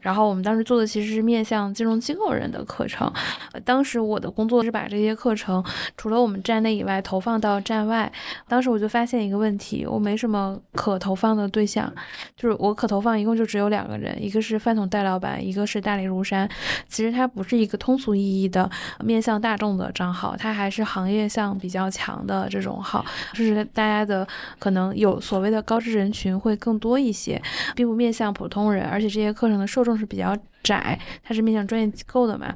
[0.00, 3.10] 然后我们当时做的其实是面向金融机构人的课程。
[3.64, 5.64] 当时我的工作是把这些课程
[5.96, 8.12] 除了我们站内以外投放到站外。
[8.46, 11.90] 当时我就发现一个问题，我没什么可投放的对象，
[12.36, 14.09] 就是我可投放一共就只有两个人。
[14.18, 16.48] 一个是饭桶戴老板，一个是大理如山。
[16.88, 18.68] 其实它不是一个通俗意义的
[19.04, 23.04] 面向大众的账号，它还是行业向比较强的这种号，
[23.34, 24.26] 就是大家的
[24.58, 27.40] 可能有所谓的高知人群会更多一些，
[27.76, 30.36] 并不面向普通人，而且这些课程的受众是比较。
[30.62, 32.54] 窄，它是面向专业机构的嘛。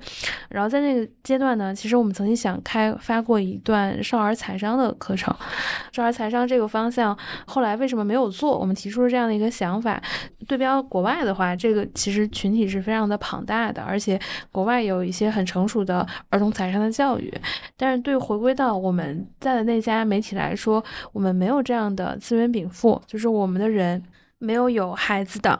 [0.49, 5.35] 然后在那个阶段呢，其实我们曾经想开发过一段少儿财商的课程。
[5.93, 8.59] 少儿财商这个方向，后来为什么没有做？
[8.59, 10.03] 我们提出了这样的一个想法：
[10.47, 14.21] 对标国外的话，这个其实群体是非常的庞大的，而且
[14.53, 17.33] 国外有一些很成熟的儿童财商的教育。
[17.77, 24.03] 但是对回归到我们在的那家媒体来说，我们没有这样的资源禀赋，就是我们的人
[24.39, 25.59] 没有有孩子的。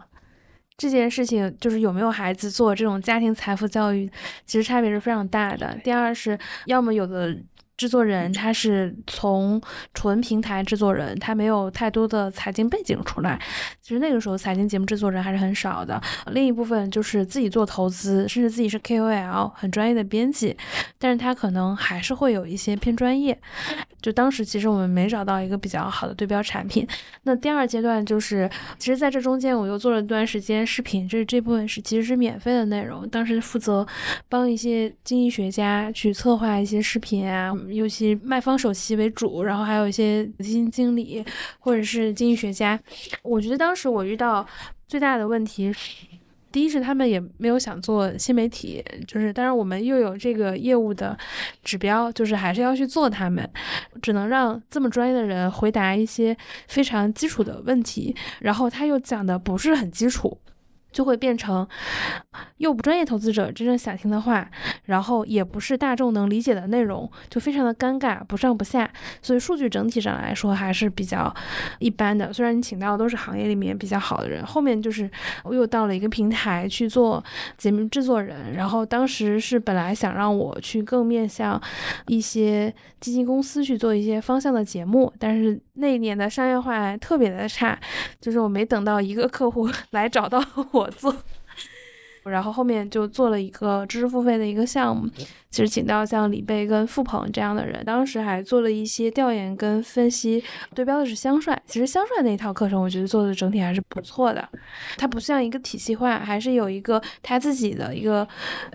[0.77, 4.11] 这件事情就是有没有孩子做这种家庭财富教育，
[4.45, 5.79] 其实差别是非常大的。
[5.85, 7.37] 第二是要么有的。
[7.77, 9.61] 制作人他是从
[9.93, 13.41] 纯平台制作人，他没有太多的财经背景出来。
[13.83, 16.01] 其实那个时候财经节目制作人还是很少的。
[16.33, 20.57] 另一部分就是自己做投资，甚至自己是 KOL，很专业的编辑，
[20.99, 23.39] 但是他可能还是会有一些偏专业。
[24.01, 26.87] 就当时其实我们没找到一个比较好的对标产品。
[27.23, 28.49] 那第二阶段就是，
[28.79, 33.09] 其实在这中间我又做了一段时间视频，这这部分是其实是免费的内容。
[33.09, 33.87] 当时负责
[34.29, 37.53] 帮一些经济学家去策划一些视频啊。
[37.71, 41.25] 尤其卖方首席为主，然后还有一些基金经理
[41.59, 42.79] 或者是经济学家。
[43.23, 44.47] 我觉得当时我遇到
[44.87, 45.73] 最大的问题，
[46.53, 51.19] 第一是他们也没有想做新媒体，就是当然我们又有这个业务的
[51.63, 53.49] 指标，就是还是要去做他们，
[54.01, 56.37] 只能让这么专业的人回答一些
[56.69, 60.39] 非常基础的问题，然后他又讲的不是很基础。
[60.95, 61.67] 就会变成
[62.59, 64.49] 又不专业投资者真正想听的话，
[64.85, 68.89] 然后也不是大众能理解的内容，就非常的尴尬，不上不下。
[69.21, 71.35] 所以数据整体上来说还是比较
[71.81, 72.33] 一般的。
[72.33, 75.11] 虽然你请到的都是行业里面比较好的人，后面就是
[75.43, 77.23] 我又到了一个平台去做
[77.59, 81.61] 节目制作人，然后当时是本来想让我去更面向
[82.07, 87.77] 一些基金公司去做一些方向的节目，但是那一年的商业化特别的差，
[88.21, 90.41] 就是我没等到一个客户 来找到
[90.71, 90.84] 我。
[90.85, 91.15] 我做。
[92.25, 95.09] 然后后面就做了一个知识付费的一个项目。
[95.51, 100.43] 其实请到像李贝跟付鹏这样的人，当时还做了一些调研跟分析，
[100.75, 101.57] 对标的是香帅。
[101.65, 104.49] 其实香帅那一套课程，我觉得做的整体还是不错的。
[104.97, 108.27] 它不像一个体系化，还是有一个他自己的一个，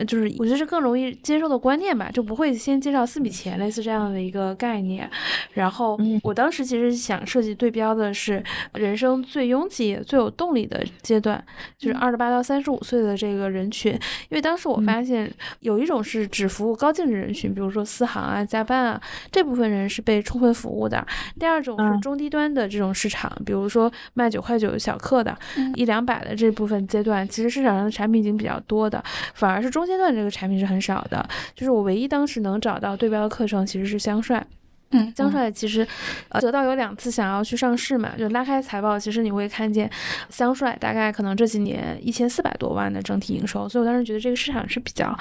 [0.07, 5.09] 就是我觉得是更容易接受的观念吧，就不会先介绍四笔钱类似这样的一个概念。
[5.55, 8.41] 然后我当时其实想设计对标的是
[8.75, 11.43] 人生最拥挤、最有动力的阶段，
[11.77, 13.93] 就是二十八到三十五岁的这个人群。
[14.29, 16.79] 因为当时我发现有一种是只服务。
[16.79, 21.05] 高净值人群，比如说私行啊、加班啊，这部分人是被充分服务的。
[21.37, 25.37] 第二种是中低端的这种市场，比如说卖九块九小课的，
[25.75, 31.27] 一两百的这部分阶段，其实市场上的产品已经比较多的，反而是中间段这个产品是很少的。
[31.53, 34.47] 就是我唯一当时能找到对标的课程，其实是香帅。
[34.91, 35.87] 嗯，江帅其实，
[36.29, 39.87] 呃，得到有两次想要去上市嘛，就拉开财报，其实你会看见，
[40.29, 45.15] 香帅大概可能这几年一千四百多万的整体营收，所以我当时觉得这个市场是比较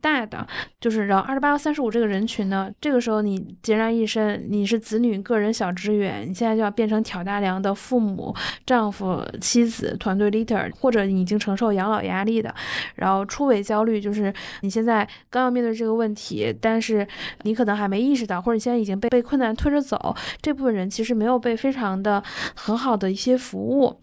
[0.00, 0.46] 大的。
[0.80, 12.54] 就是然后二十八到三十五这个人群呢，这个时候你孑然一身，你是子女、个人小职员，你现在就要变成挑大梁的父母、丈夫、妻子、团队 leader，或者你已经承受养老压力的，
[12.94, 17.06] 然后初尾焦虑，就是你现在刚要面对这个问题，但是
[17.42, 19.09] 你可能还没意识到，或者你现在已经被。
[19.10, 22.22] 被困难推着走，这部分人其实没有被非常的
[22.54, 24.00] 很好的一些服务。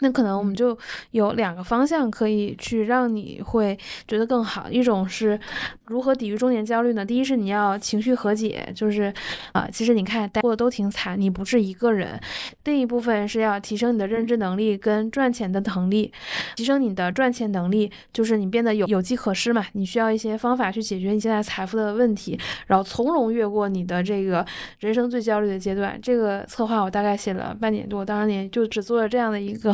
[0.00, 0.76] 那可能我们就
[1.12, 3.78] 有两个方向可以去让你会
[4.08, 4.68] 觉得更好。
[4.68, 5.38] 一种是
[5.86, 7.06] 如何抵御中年焦虑呢？
[7.06, 9.14] 第一是你要情绪和解，就是
[9.52, 12.20] 啊，其实你看过的都挺惨，你不是一个人。
[12.64, 16.12] 另一部分是要提升你的认知能力跟赚钱的能力，
[16.56, 19.64] 提升你的赚钱能力，就是你变得有有机可施嘛。
[19.74, 22.36] 你需要一些方法去解决你现在财富的问题，
[22.66, 24.44] 然后从容越过你的这个
[24.80, 25.96] 人生最焦虑的阶段。
[26.02, 29.72] 这个策划我大概写了半年多，当然也就只做了这样的一个。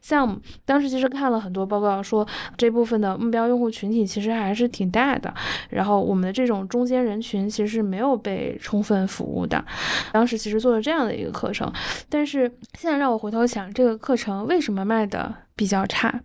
[0.00, 2.26] 项目，当时其实看了很多报告，说
[2.56, 5.32] 这部分的目标用户群体其实还是挺大的。
[5.70, 9.64] 然后我们的这种中间人群其实是没有被充分服务的。
[10.12, 11.72] 当时其实做了这样的一个课程，
[12.08, 16.20] 但是现在让我回头想，这个课程为什么卖的比较差？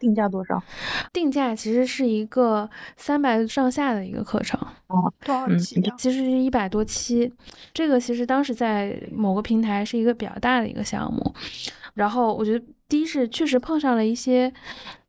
[0.00, 0.60] 定价多少？
[1.12, 4.60] 定价其实是一个三百上下的一个课程。
[4.88, 5.94] 哦，多少嗯级啊？
[5.96, 7.32] 其实是一百多期，
[7.72, 11.32] 这个其实当时在某个平台是一个比较大的一个项目，
[11.96, 14.52] 然后我觉得第一是确实碰上了一些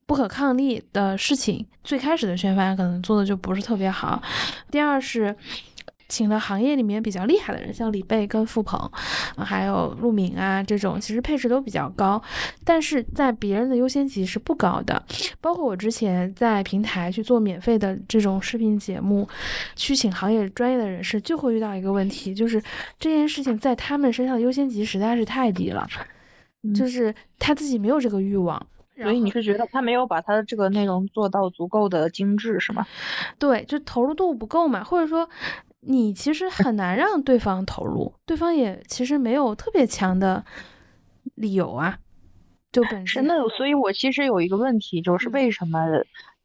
[0.08, 4.20] 不可抗力的事情，最开始的宣发可能做的就不是特别好，
[4.72, 5.36] 第二是。
[6.10, 8.90] 请了行业里面比较厉害的人，像李贝跟付鹏，
[9.36, 12.22] 还有陆敏啊这种，其实配置都比较高，
[12.64, 15.04] 但是在别人的优先级是不高的。
[15.42, 19.28] 包括我之前在平台去做免费的这种视频节目，
[19.76, 22.64] 去请行业专业的人士，就会遇到一个问题，就是
[22.98, 25.86] 这件事情在他们身上的优先级实在是太低了，
[26.76, 28.66] 就 是他自己没有这个欲望。
[28.99, 32.84] 所以你是觉得他没有把他的这个内容做到足够的精致，是吗？
[33.38, 35.30] 对，就投入度不够嘛，或者说
[35.82, 40.43] 你其实很难让对方投入，对方也其实没有特别强的
[41.36, 41.99] 理由啊，
[42.72, 45.80] 就本，身那所以我其实有一个问题，就是嗯为什么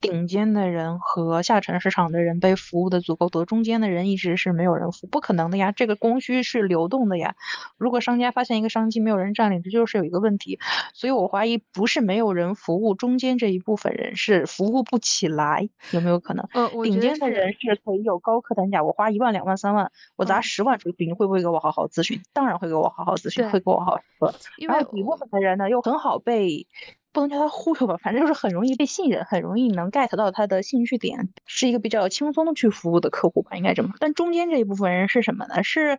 [0.03, 5.07] 顶尖的人和下沉市场的人被服务的足够多，中间的人一直是没有人服？
[5.07, 7.37] 不可能的呀，这个供需是流动的呀。
[7.79, 10.59] 如果商家发现一个商机没有人占领，这就是有一个问题。
[10.93, 16.47] 所以我怀疑不是没有人服务，中间这一部分人是服务不起来，有没有可能？
[16.53, 22.21] 呃，顶尖的人是可以有高客单价，我花一万、两万、三万，我砸嗯十万出去，你会不会给我好好咨询？
[22.33, 24.35] 当然会给我好好咨询，会给我好好说。
[24.57, 26.67] 因为底部分的人呢，又很好被，
[27.13, 33.97] 不能叫他忽悠吧，反正就是很容易被信任，很容易能 get 到他的兴趣点，是一个比较轻松的去服务的客户吧，应该这么说。
[33.99, 35.63] 但中间这一部分人是什么呢？
[35.63, 35.99] 是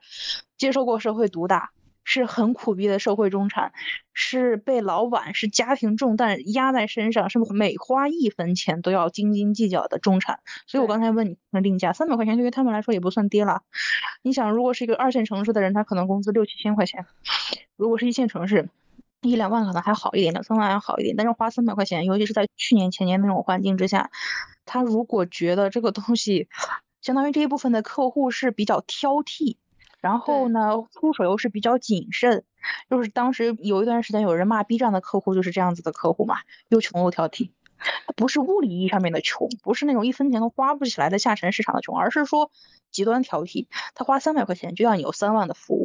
[0.58, 1.72] 接受过社会毒打。
[2.06, 3.72] 是很苦逼的社会中产，
[4.12, 10.42] 是被老板是家庭重担压在身上，是每花一分钱都要斤斤计较的中产。
[10.68, 13.62] 所以我刚才问你那定价三百块钱，对于他们来说也不算低了。
[14.22, 17.06] 你想，如果是一个二线城市的人，他可能工资六七千块钱，
[17.78, 18.68] 如果是一线城市，
[19.24, 21.16] 一两万可能还好一点，两三万还好一点。
[21.16, 24.12] 但是花三百块钱，尤其是在去年前年那种环境之下，
[24.66, 26.48] 他如果觉得这个东西，
[27.02, 29.58] 相当于这一部分的客户是比较挑剔，
[30.02, 32.44] 然后呢，出手又是比较谨慎。
[32.90, 36.38] 就是当时有一段时间有人骂 B 站的客户就是这样子的客户嘛，
[36.70, 37.52] 又穷又挑剔。
[38.08, 42.50] 他不是物理意义上面的穷，不是那种一分钱都花不起来的下沉市场的穷，而是说
[42.92, 43.68] 极端挑剔。
[43.94, 45.83] 他花三百块钱就要你有三万的服务，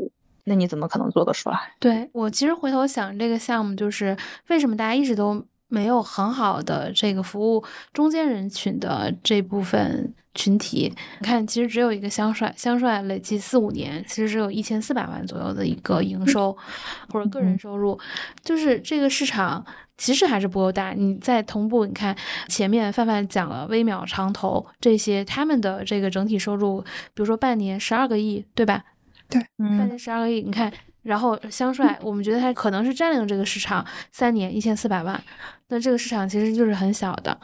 [0.49, 1.59] 那你怎么可能做得出来？
[1.79, 4.17] 对我其实回头想这个项目，就是
[4.49, 10.93] 为什么大家一直都没有很好的这个服务中间人群的这部分群体。
[11.21, 16.57] 你看，其实只有一个香帅，香帅累计四五年，其实只有一千四百万左右的一个营收
[17.13, 17.99] 或者个人收入，
[18.43, 19.65] 就是这个市场。
[20.01, 20.93] 其实还是不够大。
[20.93, 28.85] 你在同步，你看前面范范讲了微秒、长投这些，他们的这个整体收入，比如说半年十二个亿，对吧？
[29.29, 30.72] 半嗯，年十二个亿，你看，
[31.03, 35.22] 然后香帅，我们觉得他可能是占领这个市场三年一千四百万，
[35.68, 37.39] 那这个市场其实就是很小的。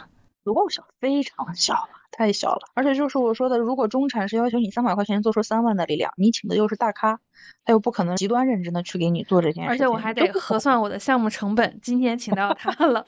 [0.45, 2.69] 足够小，非常小了，太小了。
[2.75, 7.19] 而且就是我说的，如果中产是要求你三百块钱做出三万的力量，你请的又是大咖，
[7.65, 9.69] 他又不可能极端认真的去给你做这件事情。
[9.71, 13.07] 而且我还得核算我的项目成本，今天请到他了，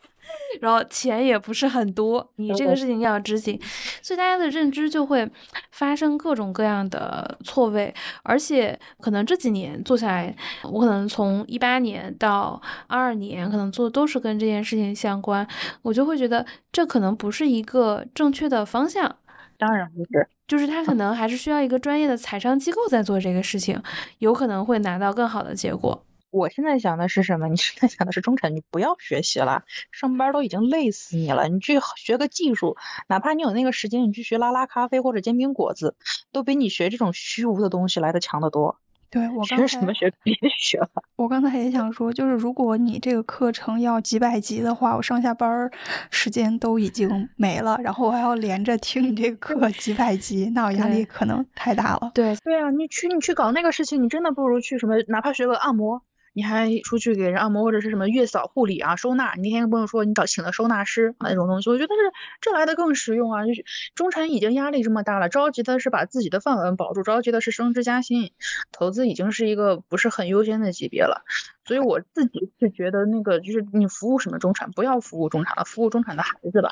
[0.61, 3.61] 然后钱也不是很多，你这个事情要执行，
[4.01, 5.31] 所以大家的认知就会
[5.70, 15.47] 发生各种各样的错位，而且可能这几年做下来，我可能从一八年到二二年，可能做的都是跟这件事情相关，
[15.83, 19.16] 我就会觉得这可能不是一个正确的方向。
[19.59, 23.83] 当然不是，就是他可能还是需要一个专业的财商机构在做这个事情，
[24.18, 26.06] 有可能会拿到更好的结果。
[26.37, 27.49] 我现在想的是什么？
[27.51, 32.76] 你现在想的是中产，你不要学习了，上班都已经累死你了，你去学个技术，
[33.09, 35.97] 哪怕你有那个时间，你去学拉拉咖啡或者煎饼果子，
[36.32, 38.78] 都比你学这种虚无的东西来的强得多。
[39.09, 40.91] 对我刚学什么学，别学了。
[41.14, 45.70] 我刚才也想说，就是如果你这个课程要几百集的话，我上下班
[46.11, 52.11] 时间都已经没了，然后我还要连着听你这个课几百集，那我压力可能太大了。
[52.14, 56.03] 对，对啊，你去你去搞那个事情，你真的不如去什么，哪怕学个按摩，
[56.37, 62.12] 你还出去给人按摩或者是什么月嫂护理啊、收纳，你那天跟朋友说你找请了收纳师那种东西，我觉得是
[62.43, 63.47] 这来的更实用啊。
[63.47, 63.64] 就是
[63.95, 68.32] 中产已经压力这么大了，着急的是把自己的饭碗保住，着急的是升职加薪，
[68.70, 71.24] 投资已经是一个不是很优先的级别了。
[71.64, 76.70] 所以我自己是觉得那个就是你服务什么中产，不要服务中产了，服务中产的孩子吧。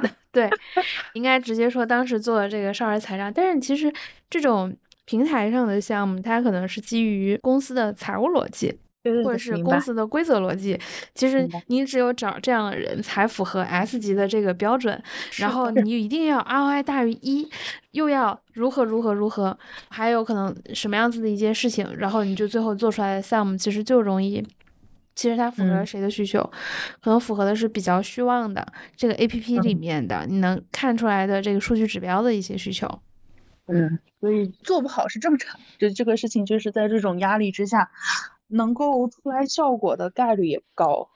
[0.32, 0.48] 对，
[1.12, 3.92] 应该直接说当时做的这个少儿财商，但是其实
[4.30, 4.74] 这种
[5.12, 8.74] 平台上的项目，它可能是基于公司的财务逻辑。
[9.24, 10.78] 或者是公司的规则逻辑，
[11.12, 15.02] 其实你只有找这样的人才符合 S 级的这个标准，
[15.38, 17.50] 然后 你一定要 ROI 大于一，
[17.90, 19.58] 又要如何如何如何，
[19.88, 24.40] 还有可能什么样子的一件事情，然后你就最后做出来的项目其实就容易。
[25.16, 26.40] 其实它符合谁的需求？
[27.00, 32.88] 可能符合的是比较虚妄的这个 A P P 里嗯面的你能看出来的这个数据指标的一些需求。
[33.72, 37.90] 嗯，所以做不好是正常，就这个事情就是在这种压力之下，
[38.48, 41.08] 能够出来效果的概率也不高。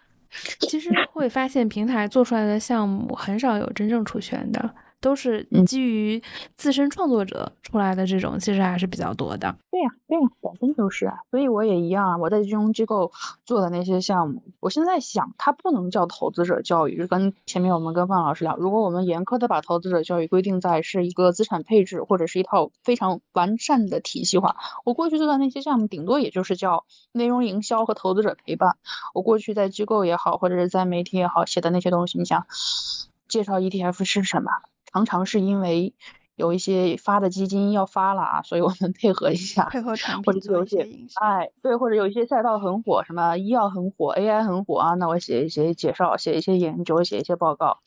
[0.61, 6.23] 其实会发现平台做出来的项目很少有真正出圈的，都是你基于
[6.57, 9.55] 自身创作者出来的这种，其实还是比较多的。
[9.71, 12.17] 对呀、对呀、本身就是啊，所以我也一样啊。
[12.17, 13.13] 我在金融机构
[13.45, 16.97] 做的那些项目，我现在想，它不能叫投资者教育。
[16.97, 28.77] 就跟前面我们跟范老师聊，如果我们严苛的把投资者教育规定在是一个资产配置或者是一套非常完善的体系化，我过去做的那些项目，顶多也就是叫内容营销和投资者陪伴。
[29.13, 32.47] 我过去在机构也好，或者是在媒体也好写的那些东西，你想
[33.29, 34.51] 介绍 ETF 是什么，
[34.97, 35.95] 常常是因为。
[36.37, 41.15] 有一些发的基金要发了啊，所以我们配合一下，配合产或者品做一是有一些。
[41.15, 47.79] 哎，对，或者有一些赛道很火，什么医药很火，AI 很火啊，那我写一些介绍，写一些研究，写一些报告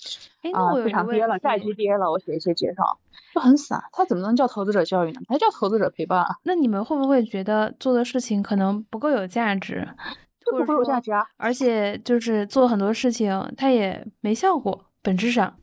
[0.41, 2.97] 哎，啊那我，有市一场跌了，债题基跌了，我写一些介绍，
[3.36, 5.22] 就很散，他怎么能叫投资者教育呢？
[5.28, 9.88] 还叫投资者陪伴啊，那你们会不会觉得做的事情可能不够有价值，
[10.47, 11.24] 或者这不会有价说，值啊。
[11.38, 15.53] 而且就是做很多事情它也没效果，本质上。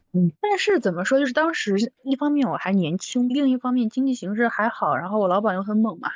[0.41, 6.11] 但是怎么说，就是当时一方面我还年轻，另一方面经济形势还好，然后我老板又很猛嘛，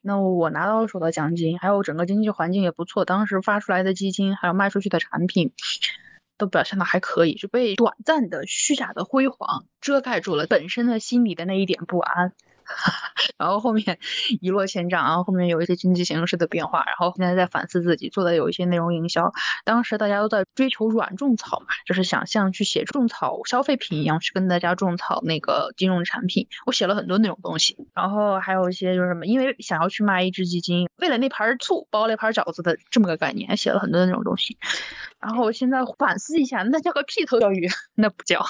[0.00, 5.52] 那我拿到手的奖金，还有整个经济环境也不错，当时发出来的基金，还有卖出去的产品，
[6.36, 12.32] 都表现的还可以，就被短暂的虚假的辉煌遮盖住了本身的心里的那一点不安。
[13.38, 13.98] 然后后面
[14.40, 19.32] 一落千丈，然后后面有一些经济形势的变化，然后现在在反思自己做的有一些内容营销。
[19.64, 26.46] 当时大家都在追求软种草嘛，就是想像去写种草消费品一样，去跟大家种草那个金融产品。
[26.66, 34.56] 我写了很多那种东西，然后还有一些就是什么，因为想要去卖一只基金，为了那盘醋包了一盘饺子的这么个概念，还写了很多那种东西。
[35.20, 38.44] 然后我现在反思一下，那叫个屁投教育， 那不叫。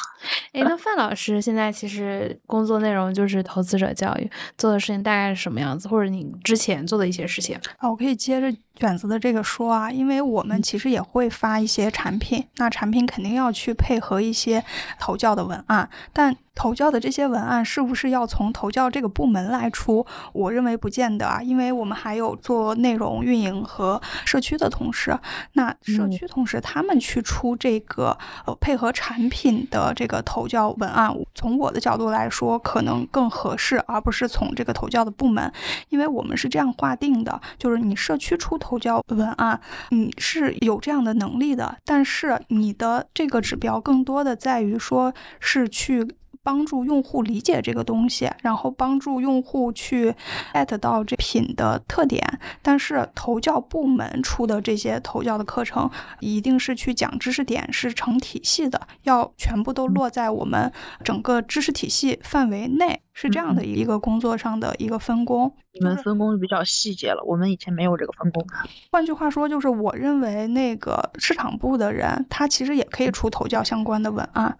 [0.52, 7.58] 哎，那范老师现在其实工作内容就是投资者教教育，做的事情大概是什么样子，或者你之前做的一些事情？
[7.78, 14.64] 啊，我可以接着卷子的这个说啊，因为我们其实也会发一些产品，那产品肯定要去配合一些
[14.98, 20.06] 投教的文案，但投教的这些文案是不是要从投教这个部门来出？
[20.32, 25.18] 我认为不见得啊，因为我们还有做内容运营和社区的同事，
[25.54, 26.10] 那社嗯。
[26.10, 28.16] 区同事他们去出这个
[28.46, 35.52] 呃配合产品的这个投教文案，从我的角度来说可能更合适，而不是从这个投教的部门，
[35.88, 39.60] 因为我们是这样划定的，就是你社区出投教文案，
[39.90, 46.16] 你是有这样的能力的，但是你的这个指标更多的在于说是去。
[46.44, 50.14] 帮助用户理解这个东西，然后帮助用户去
[50.52, 52.22] get 到这品的特点。
[52.62, 55.90] 但是投教部门出的这些投教的课程，
[56.20, 60.70] 一定是去讲知识点，是成体系的，要全部都落在我们
[61.02, 65.52] 整个知识体系范围内，是这样的一个工作上的一个分工。
[65.72, 68.46] 你们分工比较细节了，我们以前没有这个分工。
[68.92, 74.56] 换句话说，就是我认为那个市场部的人，他其实也可以出投教相关的文案，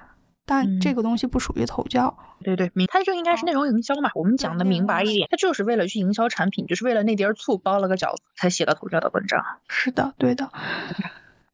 [0.47, 2.17] 但嗯这个东西不属于投教。
[2.43, 4.11] 对对，明，它就应该是内容营销嘛。
[4.15, 9.43] 我们讲的明白一点，它就是为了去营销产品，就是为了那碟儿醋包了个饺子才写了头教的文章。
[9.69, 10.51] 是的，对的。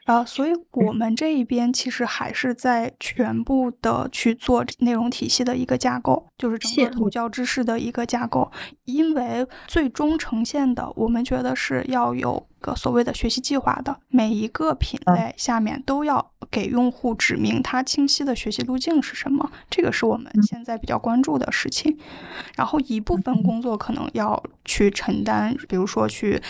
[0.07, 8.51] 啊，所以我们这一边其实还是在全部的去做内容体系的一个架构，就是整个投教知识的一个架构。
[8.87, 21.99] 因为最终呈现的，我们觉得是要有个所谓的学习计划的，每一个品类下面都要给用户指明它清晰的学习路径是什么，这个是我们现在比较关注的事情。
[22.57, 26.41] 然后一部分工作可能要去承担，比如说去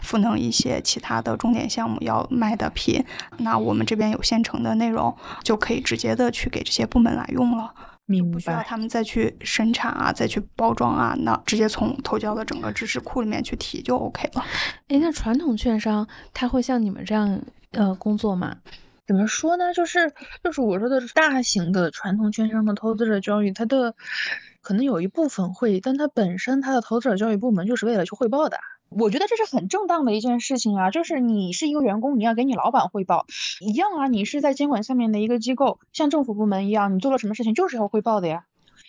[0.00, 3.04] 赋能一些其他的重点项目要卖的品，
[3.38, 7.72] 那我们这边有现成的内容，就可以直接的去给这些部门来用了。
[8.08, 8.60] 明不需要。
[8.62, 14.44] 他们再去生产啊，再去包装啊，那直接从投教的整个知识库里面去提就 OK 了。
[14.88, 17.40] 哎，那传统券商他会像你们这样
[17.72, 18.56] 呃工作吗？
[19.06, 19.72] 怎么说呢？
[19.72, 23.94] 就是就是我说的大型的传统券商的投资者教育，它的
[24.60, 28.58] 可能有一部分会，但它本身它的投资者教育部门就是为了去汇报的。
[28.90, 33.26] 我觉得这是很正当的一件事情啊，就是你是一个员工，你要给你老板汇报，
[33.60, 38.44] 一样啊，你是在监管下面的一个机构，像政府部门一样，你做了什么事情就是要汇报的呀。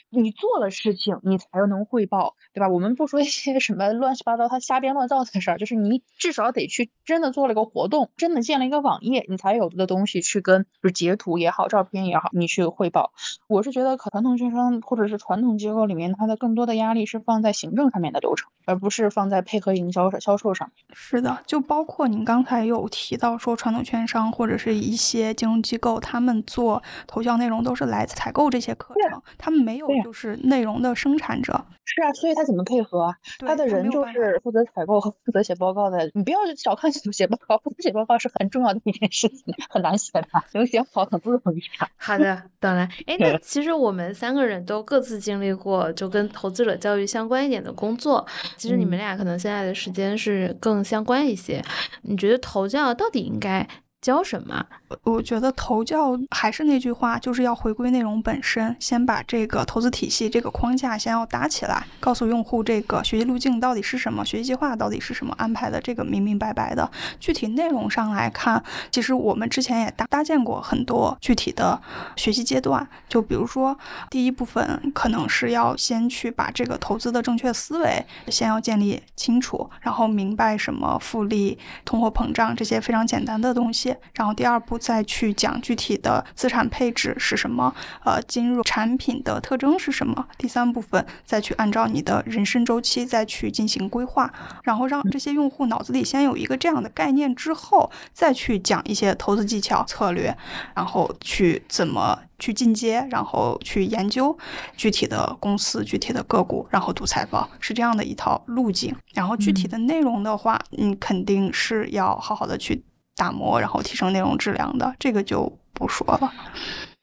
[0.09, 2.67] 你做了事情，你才能汇报，对吧？
[2.67, 13.11] 我们不说一些什么乱七八糟、他瞎编乱造的事儿，就是你至少得去真的做了个活动，真的建了一个网页，你才有的东西去跟，就是截图也好，照片也好，你去汇报。
[13.47, 20.85] 我是觉得，可传统券商或者是传统机构里面，它的更多的压力是放在行政上面的流程，而不是放在配合营销、销售上面。
[20.93, 31.65] 是的，就包括您刚才有提到说，传统券商或者是一些金融机构，他们做头教内容都是来采购这些课程，他们没有就是内容的生产者。
[31.85, 33.15] 是啊，所以他怎么配合啊？
[33.39, 36.11] 他的人就是负责采购和负责写报告的。
[36.13, 41.61] 你不要小看 写报告，负责写报告是很重要的一件事情，很难写的，能写好很不容易。
[41.97, 48.23] 好的，当然，哎，那其实我们三个人都各自经历过就跟投资者教育相关一点的工作。
[48.55, 51.59] 其实你们俩可能现在的时间是更相关一些。
[52.03, 53.67] 你觉得投教到底应该？
[54.01, 54.65] 教什么？
[55.03, 66.89] 我觉得投教还是那句话，就是要回归内容本身，先把这个投资体系这个框架先要搭起来，告诉用户这个学习路径到底是什么，学习计划到底是什么，安排的这个明明白白的。
[67.19, 71.79] 具体内容上来看，其实我们之前也搭搭建过很多具体的
[72.15, 73.77] 学习阶段，就比如说
[74.09, 83.88] 第一部分可能是要先去把这个投资的正确思维先要建立清楚，然后明白什么复利、通货膨胀这些非常简单的东西。
[84.13, 87.73] 然后第二步再去讲具体的资产配置是什么，
[88.03, 90.27] 呃，金融产品的特征是什么。
[90.37, 94.31] 第三部分再去按照你的人生周期再去进行规划，
[94.63, 100.35] 然后让这些用户脑子里先有一个这样的概念，之后再去讲一些投资技巧策略，
[100.75, 104.37] 然后去怎么去进阶，然后去研究
[104.75, 108.95] 具体的公司、具体的个股，然后读财报，是这样的一套路径。
[109.13, 112.83] 然后具体的内容的话，你肯定是要好好的去。
[113.19, 116.31] 打磨，然后提升内容质量的，这个就不说了。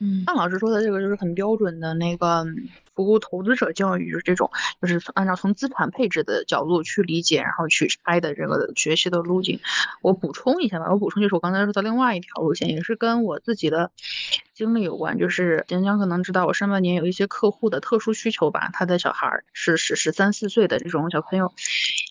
[0.00, 2.42] 嗯，范老师说的这个就是很标准的那个。
[2.96, 9.60] 服务投资者教育就是这种，就是按照从资产配置的角度去理解，然后去拆的这个学习的路径。
[10.00, 13.90] 我补充一下吧，我补充就是我刚才说的另外一条路线，也是跟我自己的
[14.54, 15.18] 经历有关。
[15.18, 21.52] 就是简讲可能知道，我上半年有一些客户的特殊需求吧，他的小孩是十十三四岁的这种小朋友，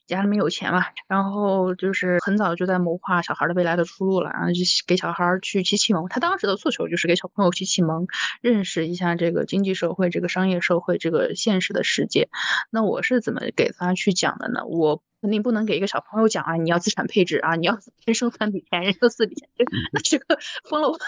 [0.06, 6.08] 家里面有钱嘛，然后就是很早就在谋划小孩的未来的出路了，然后就给小孩去启启蒙。
[6.10, 8.06] 他当时的诉求就是给小朋友去启蒙，
[8.42, 10.75] 认识一下这个经济社会，这个商业社。
[10.80, 12.30] 会这个现实的世界，
[12.70, 14.66] 那我是怎么给他去讲的呢？
[14.66, 19.50] 我肯定不能给一个小朋友讲啊，你要资产配置啊，你要人生三笔钱，人生四笔钱，
[19.92, 20.38] 那 这个
[20.70, 21.00] 疯了我，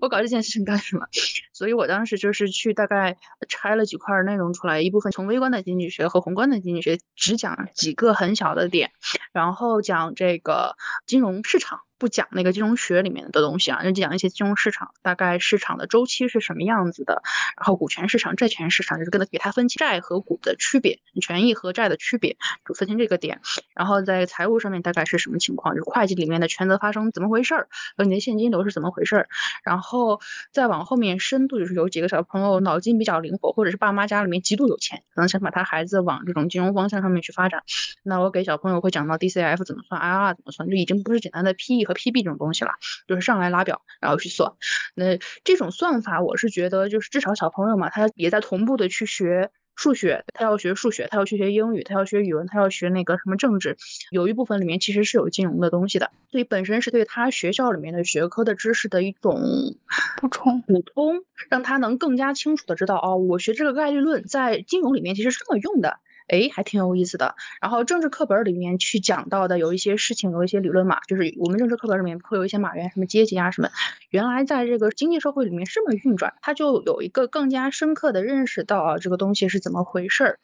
[0.00, 1.06] 我搞这件事情干什么？
[1.52, 8.92] 所以我当时就是去大概拆了几块内容出来，一部分从微观的经济学和宏观的经济学只讲几个很小的点，
[9.32, 11.80] 然后讲这个金融市场。
[11.98, 17.22] 不讲那个金融学里面的东西啊，就讲一些金融市场大概市场的周期是什么样子的，
[17.56, 22.36] 然后股权市场、债权市场就是跟他给他分清债和股的区别，权益和债的区别，
[22.66, 23.40] 就分清这个点。
[23.74, 29.28] 然后在财务上面大概是什么情况，就是会计里面的权责发生怎么回事儿，和你的现金流是怎么回事儿。
[29.64, 30.20] 然后
[30.52, 37.64] 再往后面深度，就是有几个小朋友脑筋比较灵活，或者是爸妈家里面极度有钱，可能想把他孩子往这种金融方向上面去发展，
[38.04, 41.87] 那我给小朋友会讲到 DCF 怎么算，IRR 怎么算，就已经不是简单的 PE。
[41.88, 42.72] 和 PB 这种东西了，
[43.06, 44.52] 就是上来拉表，然后去算。
[44.94, 53.78] 那这种算法，我是觉得就是至少小朋友嘛，他也在同步的去学数学，他要学数学，他要去学英语，他要学语文，他要学那个什么政治，
[54.10, 59.76] 有一部分里面其实是有金融的东西的，所以本身是对他学校里面的学科的知识的一种
[60.20, 66.00] 补充，补充，让他能更加清楚的知道，哦，我学这个概率论在金融里面其实是这么用的。
[66.28, 67.34] 哎，还挺有意思的。
[67.60, 73.70] 然后政治课本里面去讲到的有一些事情，有一些理论嘛，就是我们政治课本里面会有一些马原什么阶级啊什么，
[74.10, 80.38] 原来在这个经济社会里面这么运转，他就有一个更加深刻的认识到啊这个东西是怎么回事儿。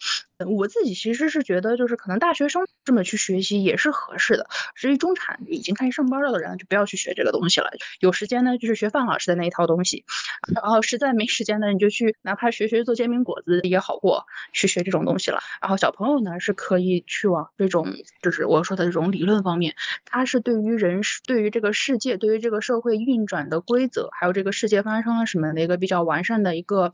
[0.48, 4.48] 我自己其实是觉得，就是可能大学生这么去学习也是合适的。
[4.74, 7.70] 至于中产已经开始上班了的人，就不要去学这个东西了。
[8.00, 10.04] 有时间呢，就是学范老师的那一套东西；
[10.52, 15.38] 然后实在没时间呢，你就去哪怕学学做煎饼果子也好过，去学这种东西了。
[15.62, 17.86] 然后小朋友呢，是可以去往这种，
[18.20, 26.90] 就是我说的这种理论方面，他是对于人、对于这个世界、对于这个社会运转的规则，还有这个世界发生了什么的一个比较完善的一个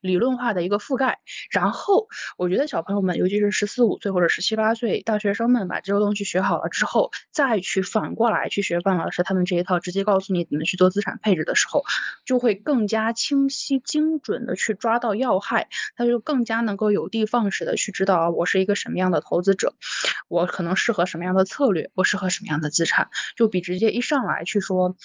[0.00, 1.18] 理论化的一个覆盖。
[1.50, 2.06] 然后
[2.38, 2.76] 我觉得小。
[2.76, 11.82] 小朋友们，尤其是十四五岁或者十七八岁大学生们，把这个东西学好了之后，再去反过来去学范老师他们这一套，直接告诉你怎么去做资产配置的时候，
[12.26, 19.74] 就会更加清晰、精准的去抓到要害，他就更加能够有的放矢的去知道啊，我是一个什么样的投资者，
[20.28, 24.96] 我可能适合什么样的策略，我适合什么样的资产，就比直接一上来去说。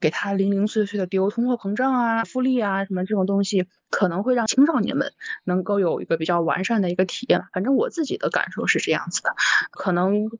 [0.00, 5.12] 给他零零碎碎的丢通货膨胀啊、复利啊什么这种东西，可能会让青少年们
[5.44, 7.44] 能够有一个比较完善的一个体验。
[7.52, 9.34] 反正我自己的感受是这样子的，
[9.70, 10.30] 可能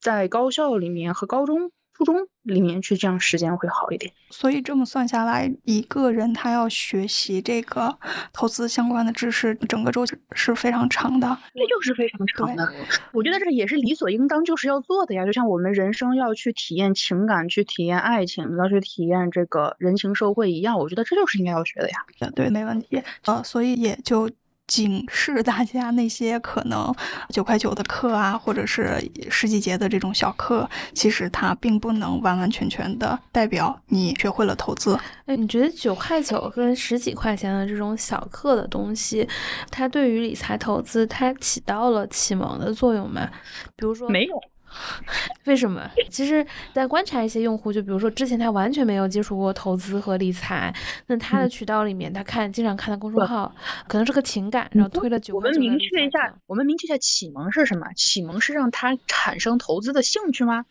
[0.00, 1.72] 在高校里面和高中。
[1.94, 4.12] 初中里面去，这样时间会好一点。
[4.30, 7.98] 所以这么算下来，一个人他要学习这个
[8.32, 11.38] 投资相关的知识，整个周期是非常长的。
[11.54, 12.72] 这就是非常长的。
[13.12, 15.24] 我觉得这也是理所应当就是要做的呀。
[15.26, 20.78] 就像我们人生要去体验情感，去体验爱情，要去体验这个人情社会一样。
[20.78, 21.96] 我觉得这就是应该要学的呀。
[22.34, 23.02] 对，没问题。
[23.26, 24.30] 呃，所以也就。
[24.72, 26.90] 警示大家，那些可能
[27.28, 28.96] 九块九的课啊，或者是
[29.28, 34.98] 十几节的这种小课，其实它并不能完完全全的代表你学会了投资。
[35.26, 39.28] 哎，你觉得九块九跟十几块钱的这种小课的东西，
[39.70, 43.28] 它对于理财投资，它起到了启蒙的作用吗？
[43.76, 44.34] 比如说，没有。
[45.44, 45.90] 为什么？
[46.10, 50.74] 其实，在观察一些用户，就比如说之前他完全没有接触过投资和理财，
[51.06, 53.54] 那他的渠道里面，他看经常看的公众号，
[53.88, 55.34] 可能是个情感，然后推了九。
[55.34, 57.86] 我们明确一下，我们明确一下启蒙是什么？
[57.96, 60.64] 启蒙是让他产生投资的兴趣吗？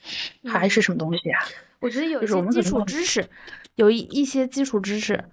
[0.46, 1.40] 还是什么东西啊？
[1.80, 3.28] 我觉得有一些基础知识，
[3.76, 5.24] 有一一些基础知识。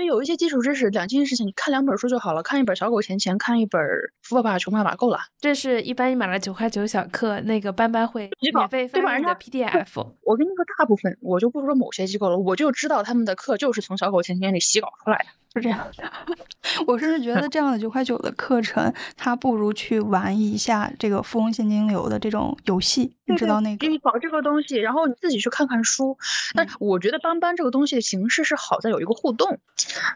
[0.00, 2.42] 对，有一些基础知识，两件事情，你看两本书就好了。
[2.42, 3.78] 看一本《小狗钱钱》，看一本
[4.22, 5.18] 《富爸爸穷爸爸》够了。
[5.38, 10.06] 这是一般你买了九块九小课，那个班班会免费发你的 PDF。
[10.22, 15.24] 我跟你说，大部分我就不说某些机构了，我就知道他们的课就是从《小狗钱钱》里洗稿出来的。
[15.52, 16.12] 是这样的，
[16.86, 23.86] 我甚至觉得这样的九块九的课程，它不如去玩一下这个富翁现金流的这种游戏，你知道那个？
[23.86, 26.18] 你搞这个东西，然后你自己去看看书。
[26.54, 29.58] 但我觉得班班这个东西的形式是好在有一个互动，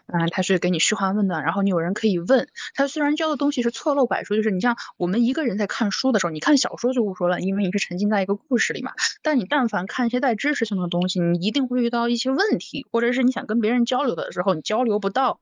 [0.07, 2.47] 嗯，他是给你嘘寒问暖，然后你有人可以问。
[2.73, 8.91] 他虽然教的东西是错漏百出，就是你像我们一个人在看书的时候，你看小说就不说了，因为你是沉浸在一个故事里嘛。
[9.21, 15.39] 但你但凡看一些带知识性的东西，你一定会遇到一些问题，或者是你想跟别人交流的时候，你交流不到。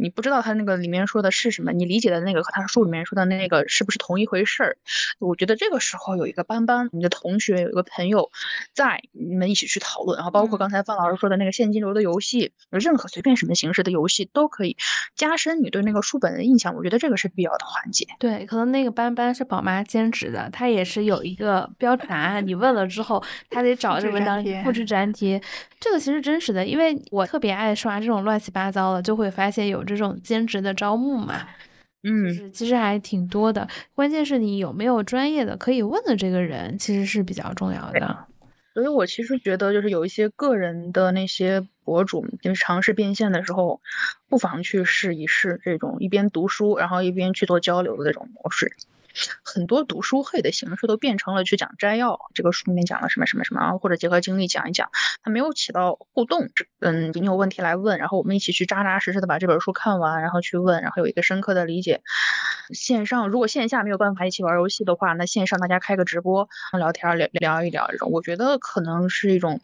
[0.00, 4.76] 你不知道他那个里面说的是什么，你理解的那个和他书里面说的那个是不是同一回事儿？
[5.18, 8.30] 我觉得这个时候有一个班班，你的同学有一个朋友
[8.74, 14.76] 在，你们一起去讨论，然后包括刚才范老师说的那个现金流的游戏，任何随便什么形式的游戏都可以
[15.14, 16.74] 加深你对那个书本的印象。
[16.74, 18.06] 我觉得这个是必要的环节。
[18.18, 25.40] 对，可能那个班班是宝妈兼职的，他也是有一个标准答案，你问了之后，他得找这文章复制粘贴。
[25.78, 31.46] 这个其实真实的，因为我特别爱刷这种乱七八糟的，就会发现有这种兼职的招募嘛，
[32.02, 33.68] 嗯，其实还挺多的。
[33.94, 38.26] 关键是你有没有专业的可以问的这个人，其实是比较重要的。
[38.72, 43.80] 所以我其实觉得，就是有一些个人的那些博主，就是尝试变现的时候，
[44.28, 48.72] 不妨去试一试这种一边读书，然后一边去做交流的这种模式。
[49.44, 54.90] 很多读书会的形式都变成了去讲摘要，这个书里面讲了什么什么什么，或者结合经历讲一讲，
[55.22, 56.48] 它没有起到互动。
[56.80, 62.02] 嗯，你有问题来问，然后我们一起去扎扎实实的把这本书看完，然后去问，然后有一个深刻的理解。
[62.72, 66.48] 线上如果线下没有办法一起玩游戏的话，那线上大家开个直播
[66.78, 69.60] 聊天聊聊一聊这种，我觉得可能是一种，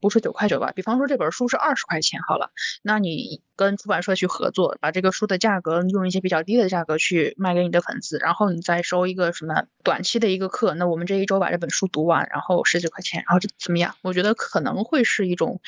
[0.00, 0.70] 不是九块九吧？
[0.74, 2.50] 比方说这本书是二十块钱好了，
[2.82, 8.82] 那你跟出版社去合作，把这个书的价格用一些比较低的价格去卖给你的粉丝，然后你再。
[8.84, 13.94] 收一个什么短期的一个课，那我们这一周把这本书读完，然后十几块钱，然后怎么样？
[14.02, 15.60] 我觉得可能会是一种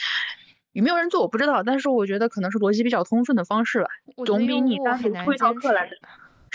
[0.72, 3.88] 有没有人做我不知道，但是我觉得可能是逻辑比较通顺的方式吧，
[4.26, 5.88] 总比你单独推套课来。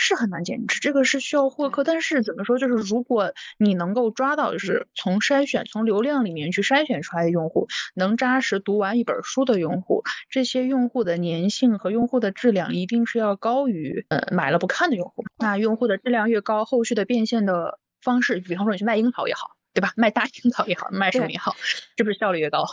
[0.02, 1.84] 是很难坚持，这个是需要获客。
[1.84, 15.26] 但是怎么说，就是如果你能够抓到，就是从筛选、从流量里面去筛选出来的用户，能扎实读完一本书的用户，这些用户的粘性和用户的质量一定是要高于呃买了不看的用户。
[15.36, 19.92] 那用户的质量越高，后续的变现的方式，比方说你去卖樱桃也好，对吧？
[19.96, 21.54] 卖大樱桃也好，卖什么也好，
[21.98, 22.64] 是不是效率越高？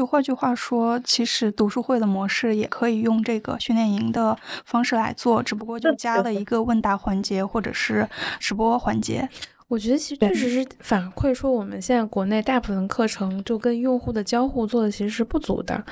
[0.00, 4.34] 就换句话说，其实读书会的模式也可以用这个训练营的
[4.64, 9.28] 方式来做，只不过就加了一个问答环节或者是直播环节。
[9.68, 15.84] 我觉得其实确实是反馈说，我们现在国内大部分课程就跟用户的交互做的其实是不足的，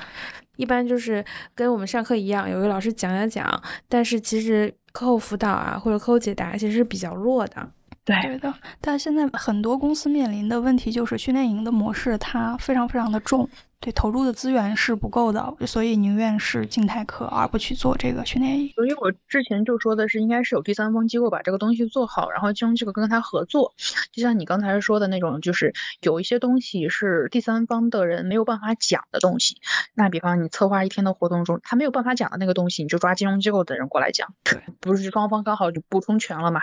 [0.55, 7.69] 一般就是跟我们上课一样，有一个老师讲讲讲，但是其实课后辅导啊或者课后解答其实是比较弱的。
[8.03, 8.51] 对的，
[8.81, 13.47] 但现在很多公司面临的问题就是训练营的模式它非常非常的重。
[13.81, 18.69] 对，投入的资源是不够的，所以宁愿是静态课，而不去做这个训练营。
[18.75, 23.73] 所以我之前就说的是，应该是有第三方机构把这个东西做好，然后金融机构跟他合作。
[24.11, 29.55] 就像你刚才说的那种，就是有一些东西是第三方的人没有办法讲的东西。
[29.93, 34.27] 那比方你策划一天的活动中，他没有办法讲的那个东西，你就抓金融机构的人过来讲。
[34.43, 36.61] 对，不是双方刚好就补充全了嘛？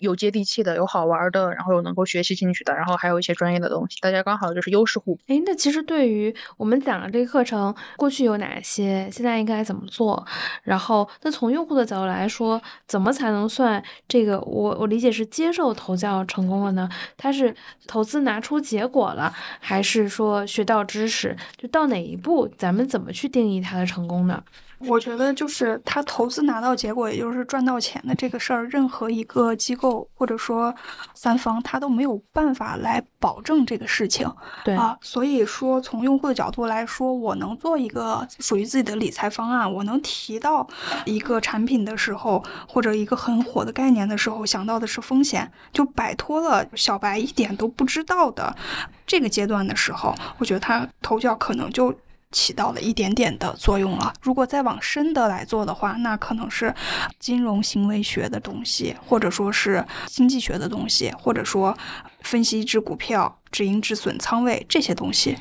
[0.00, 5.22] 有接地气的，有好玩的，然后有能够学习进去的，然后还有一些专业的东西，大家刚好就是优势互补。
[5.28, 10.26] 哎，那其实对于我们讲了这个课程，过去有哪些，现在应该怎么做？
[10.64, 14.40] 然后，那从用户的角度来说，怎么才能算这个？
[14.40, 16.88] 我我理解是接受投教成功了呢？
[17.16, 17.54] 他是
[17.86, 21.36] 投资拿出结果了，还是说学到知识？
[21.56, 24.42] 就到哪一步，咱们怎么去定义它的成功呢？
[24.80, 30.74] 我觉得就是他投资拿到结果，也就是赚到钱的这个事儿，任何一个机构或者说
[31.14, 34.30] 三方，他都没有办法来保证这个事情。
[34.64, 40.66] 对啊，所以说从用户的角度来说，我能做一个属于自己的理财方案，我能提到
[41.04, 48.54] 一个产品的时候，或者一个很火的概念的时候，想到的是风险，就摆脱了小白一点都不知道的
[49.06, 51.92] 这个阶段的时候，我觉得他投教可能就。
[52.30, 54.12] 起到了一点点的作用了。
[54.20, 56.74] 如果再往深的来做的话，那可能是
[57.18, 61.76] 金融行为学的东西，或者说是经济学的东西，或者说
[62.20, 65.36] 分析一只股票止盈止损仓位这些东西。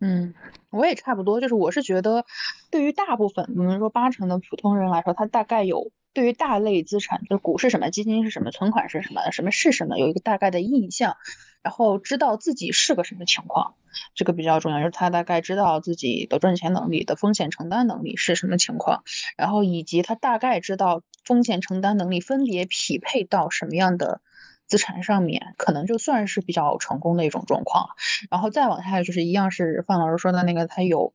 [0.00, 0.34] 嗯，
[0.70, 2.24] 我也差不多，就是我是觉得，
[2.70, 11.16] 对于大部分，比如说八成的普通人来说，他大概有对于大类资产，就是股是什么，基金是什么，存款是什么，什么是什么，有一个大概的印象，
[11.62, 13.74] 然后知道自己是个什么情况。
[14.14, 19.04] 这个比较重要，就是他大概知道自己的赚钱能力的风险承担能力是什么情况，
[19.36, 24.22] 然后以及他大概知道风险承担能力分别匹配到什么样的
[24.66, 27.90] 资产上面，可能就算是比较成功的一种状况。
[28.30, 31.12] 然后再往下就是一样是范老师说的那个，他有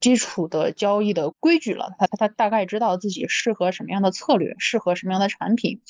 [0.00, 5.80] 基础的交易的规矩了，他他大概知道自己适合什么样的策略，适合什么样的产品，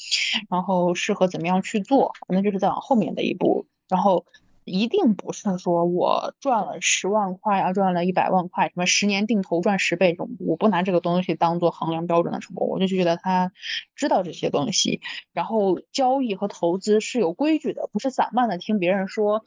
[0.48, 4.24] 然后适合怎么样去做，那就是再往后面的一步，然后。
[4.70, 12.68] 一定不是说我赚了十万块啊，赚了一百万块，什么十年定投赚十倍这种，我不拿这个东西当做衡量标准的成功。
[12.68, 13.51] 我就觉得他
[13.97, 15.01] 知道这些东西，
[15.32, 19.43] 然后交易和投资是有规矩的，不是散漫的听别人说。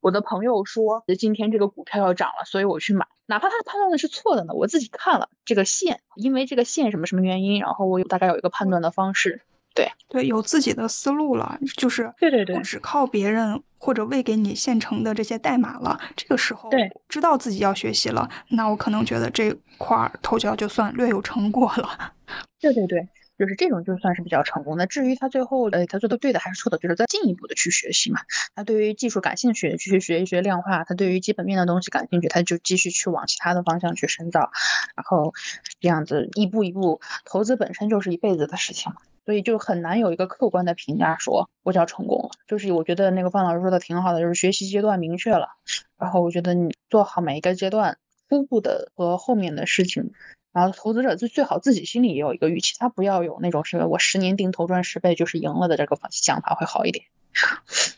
[0.00, 9.40] 我的朋友说今天这个股票要涨了，所以我去买，哪怕他判断的是错的呢，我自己看了这个线，因为这个线什么什么原因，然后我有大概有一个判断的方式。
[9.74, 15.98] 对对，有自己的思路了，就是对对对，不只靠别人或者喂给你现成的这些代码了。
[16.14, 22.12] 这个时候，对，知道自己要学习了，那我可能觉得这块儿头教就算略有成果了。
[22.60, 23.08] 对对对，
[23.38, 24.86] 就是这种就算是比较成功的。
[24.86, 28.20] 至于他最后，呃，他做的对的还是错的，就是再进一步的去学习嘛。
[28.54, 34.50] 他对于技术感兴趣，继续学一学量化；他对于基本面的东西感兴趣，他就继续去往其他的方向去深造。
[34.96, 35.32] 然后
[35.80, 38.98] 这样子一步一步，投资本身就是一辈子的事情嘛。
[39.26, 42.30] 所以就很难有一个客观的评价，说我叫成功了。
[42.46, 45.48] 就是我觉得那个范老师说的挺好的，就是学习阶段明确了，
[45.96, 47.96] 然后我觉得你做好每一个阶段
[48.28, 50.12] 初步的和后面的事情，
[50.54, 57.04] 然后投资者最最好自己心里也有一个预期，他不要有那种是我十年定投赚十倍就是赢了的这个想法会好一点。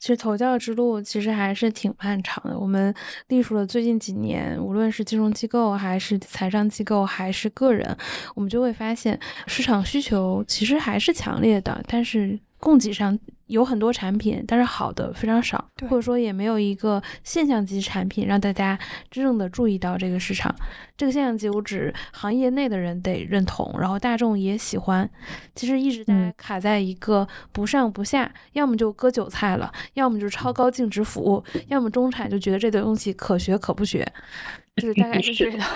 [0.00, 2.56] 其实投教之路其实还是挺漫长的。
[2.56, 2.94] 我们
[3.26, 7.96] 历数了最近几年，无论是金融机构，还是财商机构，还是个人，
[8.36, 13.18] 我们就会发现市场需求其实还是强烈的，但是供给上。
[13.48, 18.78] 有很多产品，但是好的非常少，或者说也没有一个现象级产品让大家
[19.10, 20.54] 真正的注意到这个市场。
[20.98, 25.08] 这个现象级，我指行业内的人得认同，然后大众也喜欢。
[25.54, 34.06] 其实一直在卡在一个不上不下，要么就割韭菜了，要么就是超高净值服务，要么中产就觉得这东西可学可不学。
[34.80, 35.68] 就是大概是这样，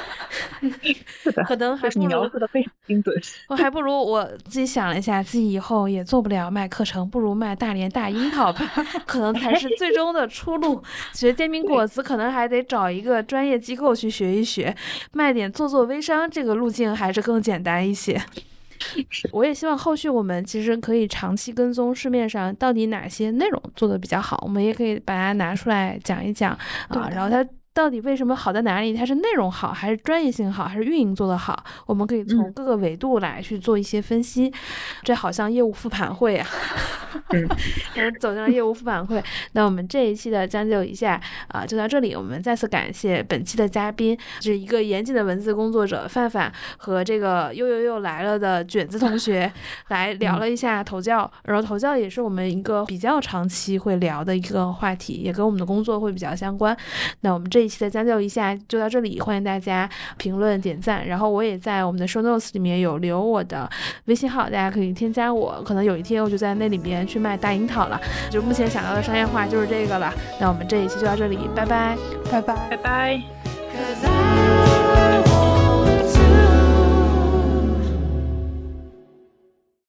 [1.22, 3.14] 是的，可能还你描述的非常精准。
[3.48, 8.64] 我还不如我自己想了一下，自己以后也做不了卖课程，不如卖大连大樱桃吧，
[9.06, 10.82] 可能才是最终的出路。
[11.12, 14.74] 学煎饼果子可能还得找一个专业机构去学一学，
[15.12, 18.20] 卖点做做微商，这个路径还是更简单一些。
[19.30, 26.52] 我也希望后续我们其实可以长期跟踪市面上到底哪些内容做的比较好，我们也可以把它拿出来讲一讲
[26.88, 27.44] 啊，然后它。
[27.74, 28.94] 到底为什么好在哪里？
[28.94, 31.64] 它是内容好，还是专业性好，还是运营做得好？
[31.86, 34.52] 我们可以从各个维度来去做一些分析。
[35.02, 36.46] 这好像业务复盘会啊。
[37.32, 37.48] 嗯，
[38.18, 39.22] 走进了业务复盘会。
[39.52, 42.14] 那我们这一期的将就一下啊，就到这里。
[42.14, 49.50] 我们再次感谢本期的嘉宾，是一个严谨的文字工作者范范和这个又又又来了的卷子同学，
[49.88, 51.30] 来 聊了一下投教。
[51.44, 56.76] 然后投教也是我们一个比较长期会聊的一个话题，也跟我们的工作会比较相关。
[57.20, 61.06] 那我们这一期的将就一下就到这里，欢迎大家评论点赞。
[61.06, 63.68] 然后我也在我们的 show notes 里面有留我的
[64.06, 65.62] 微信号，大家可以添加我。
[65.64, 68.00] 可能有一天我就在那里面去卖大樱桃了。
[68.30, 70.12] 就目前想到的商业化就是这个了。
[70.40, 71.96] 那我们这一期就到这里，拜拜，
[72.30, 73.22] 拜拜，拜拜。
[73.72, 74.51] Cause I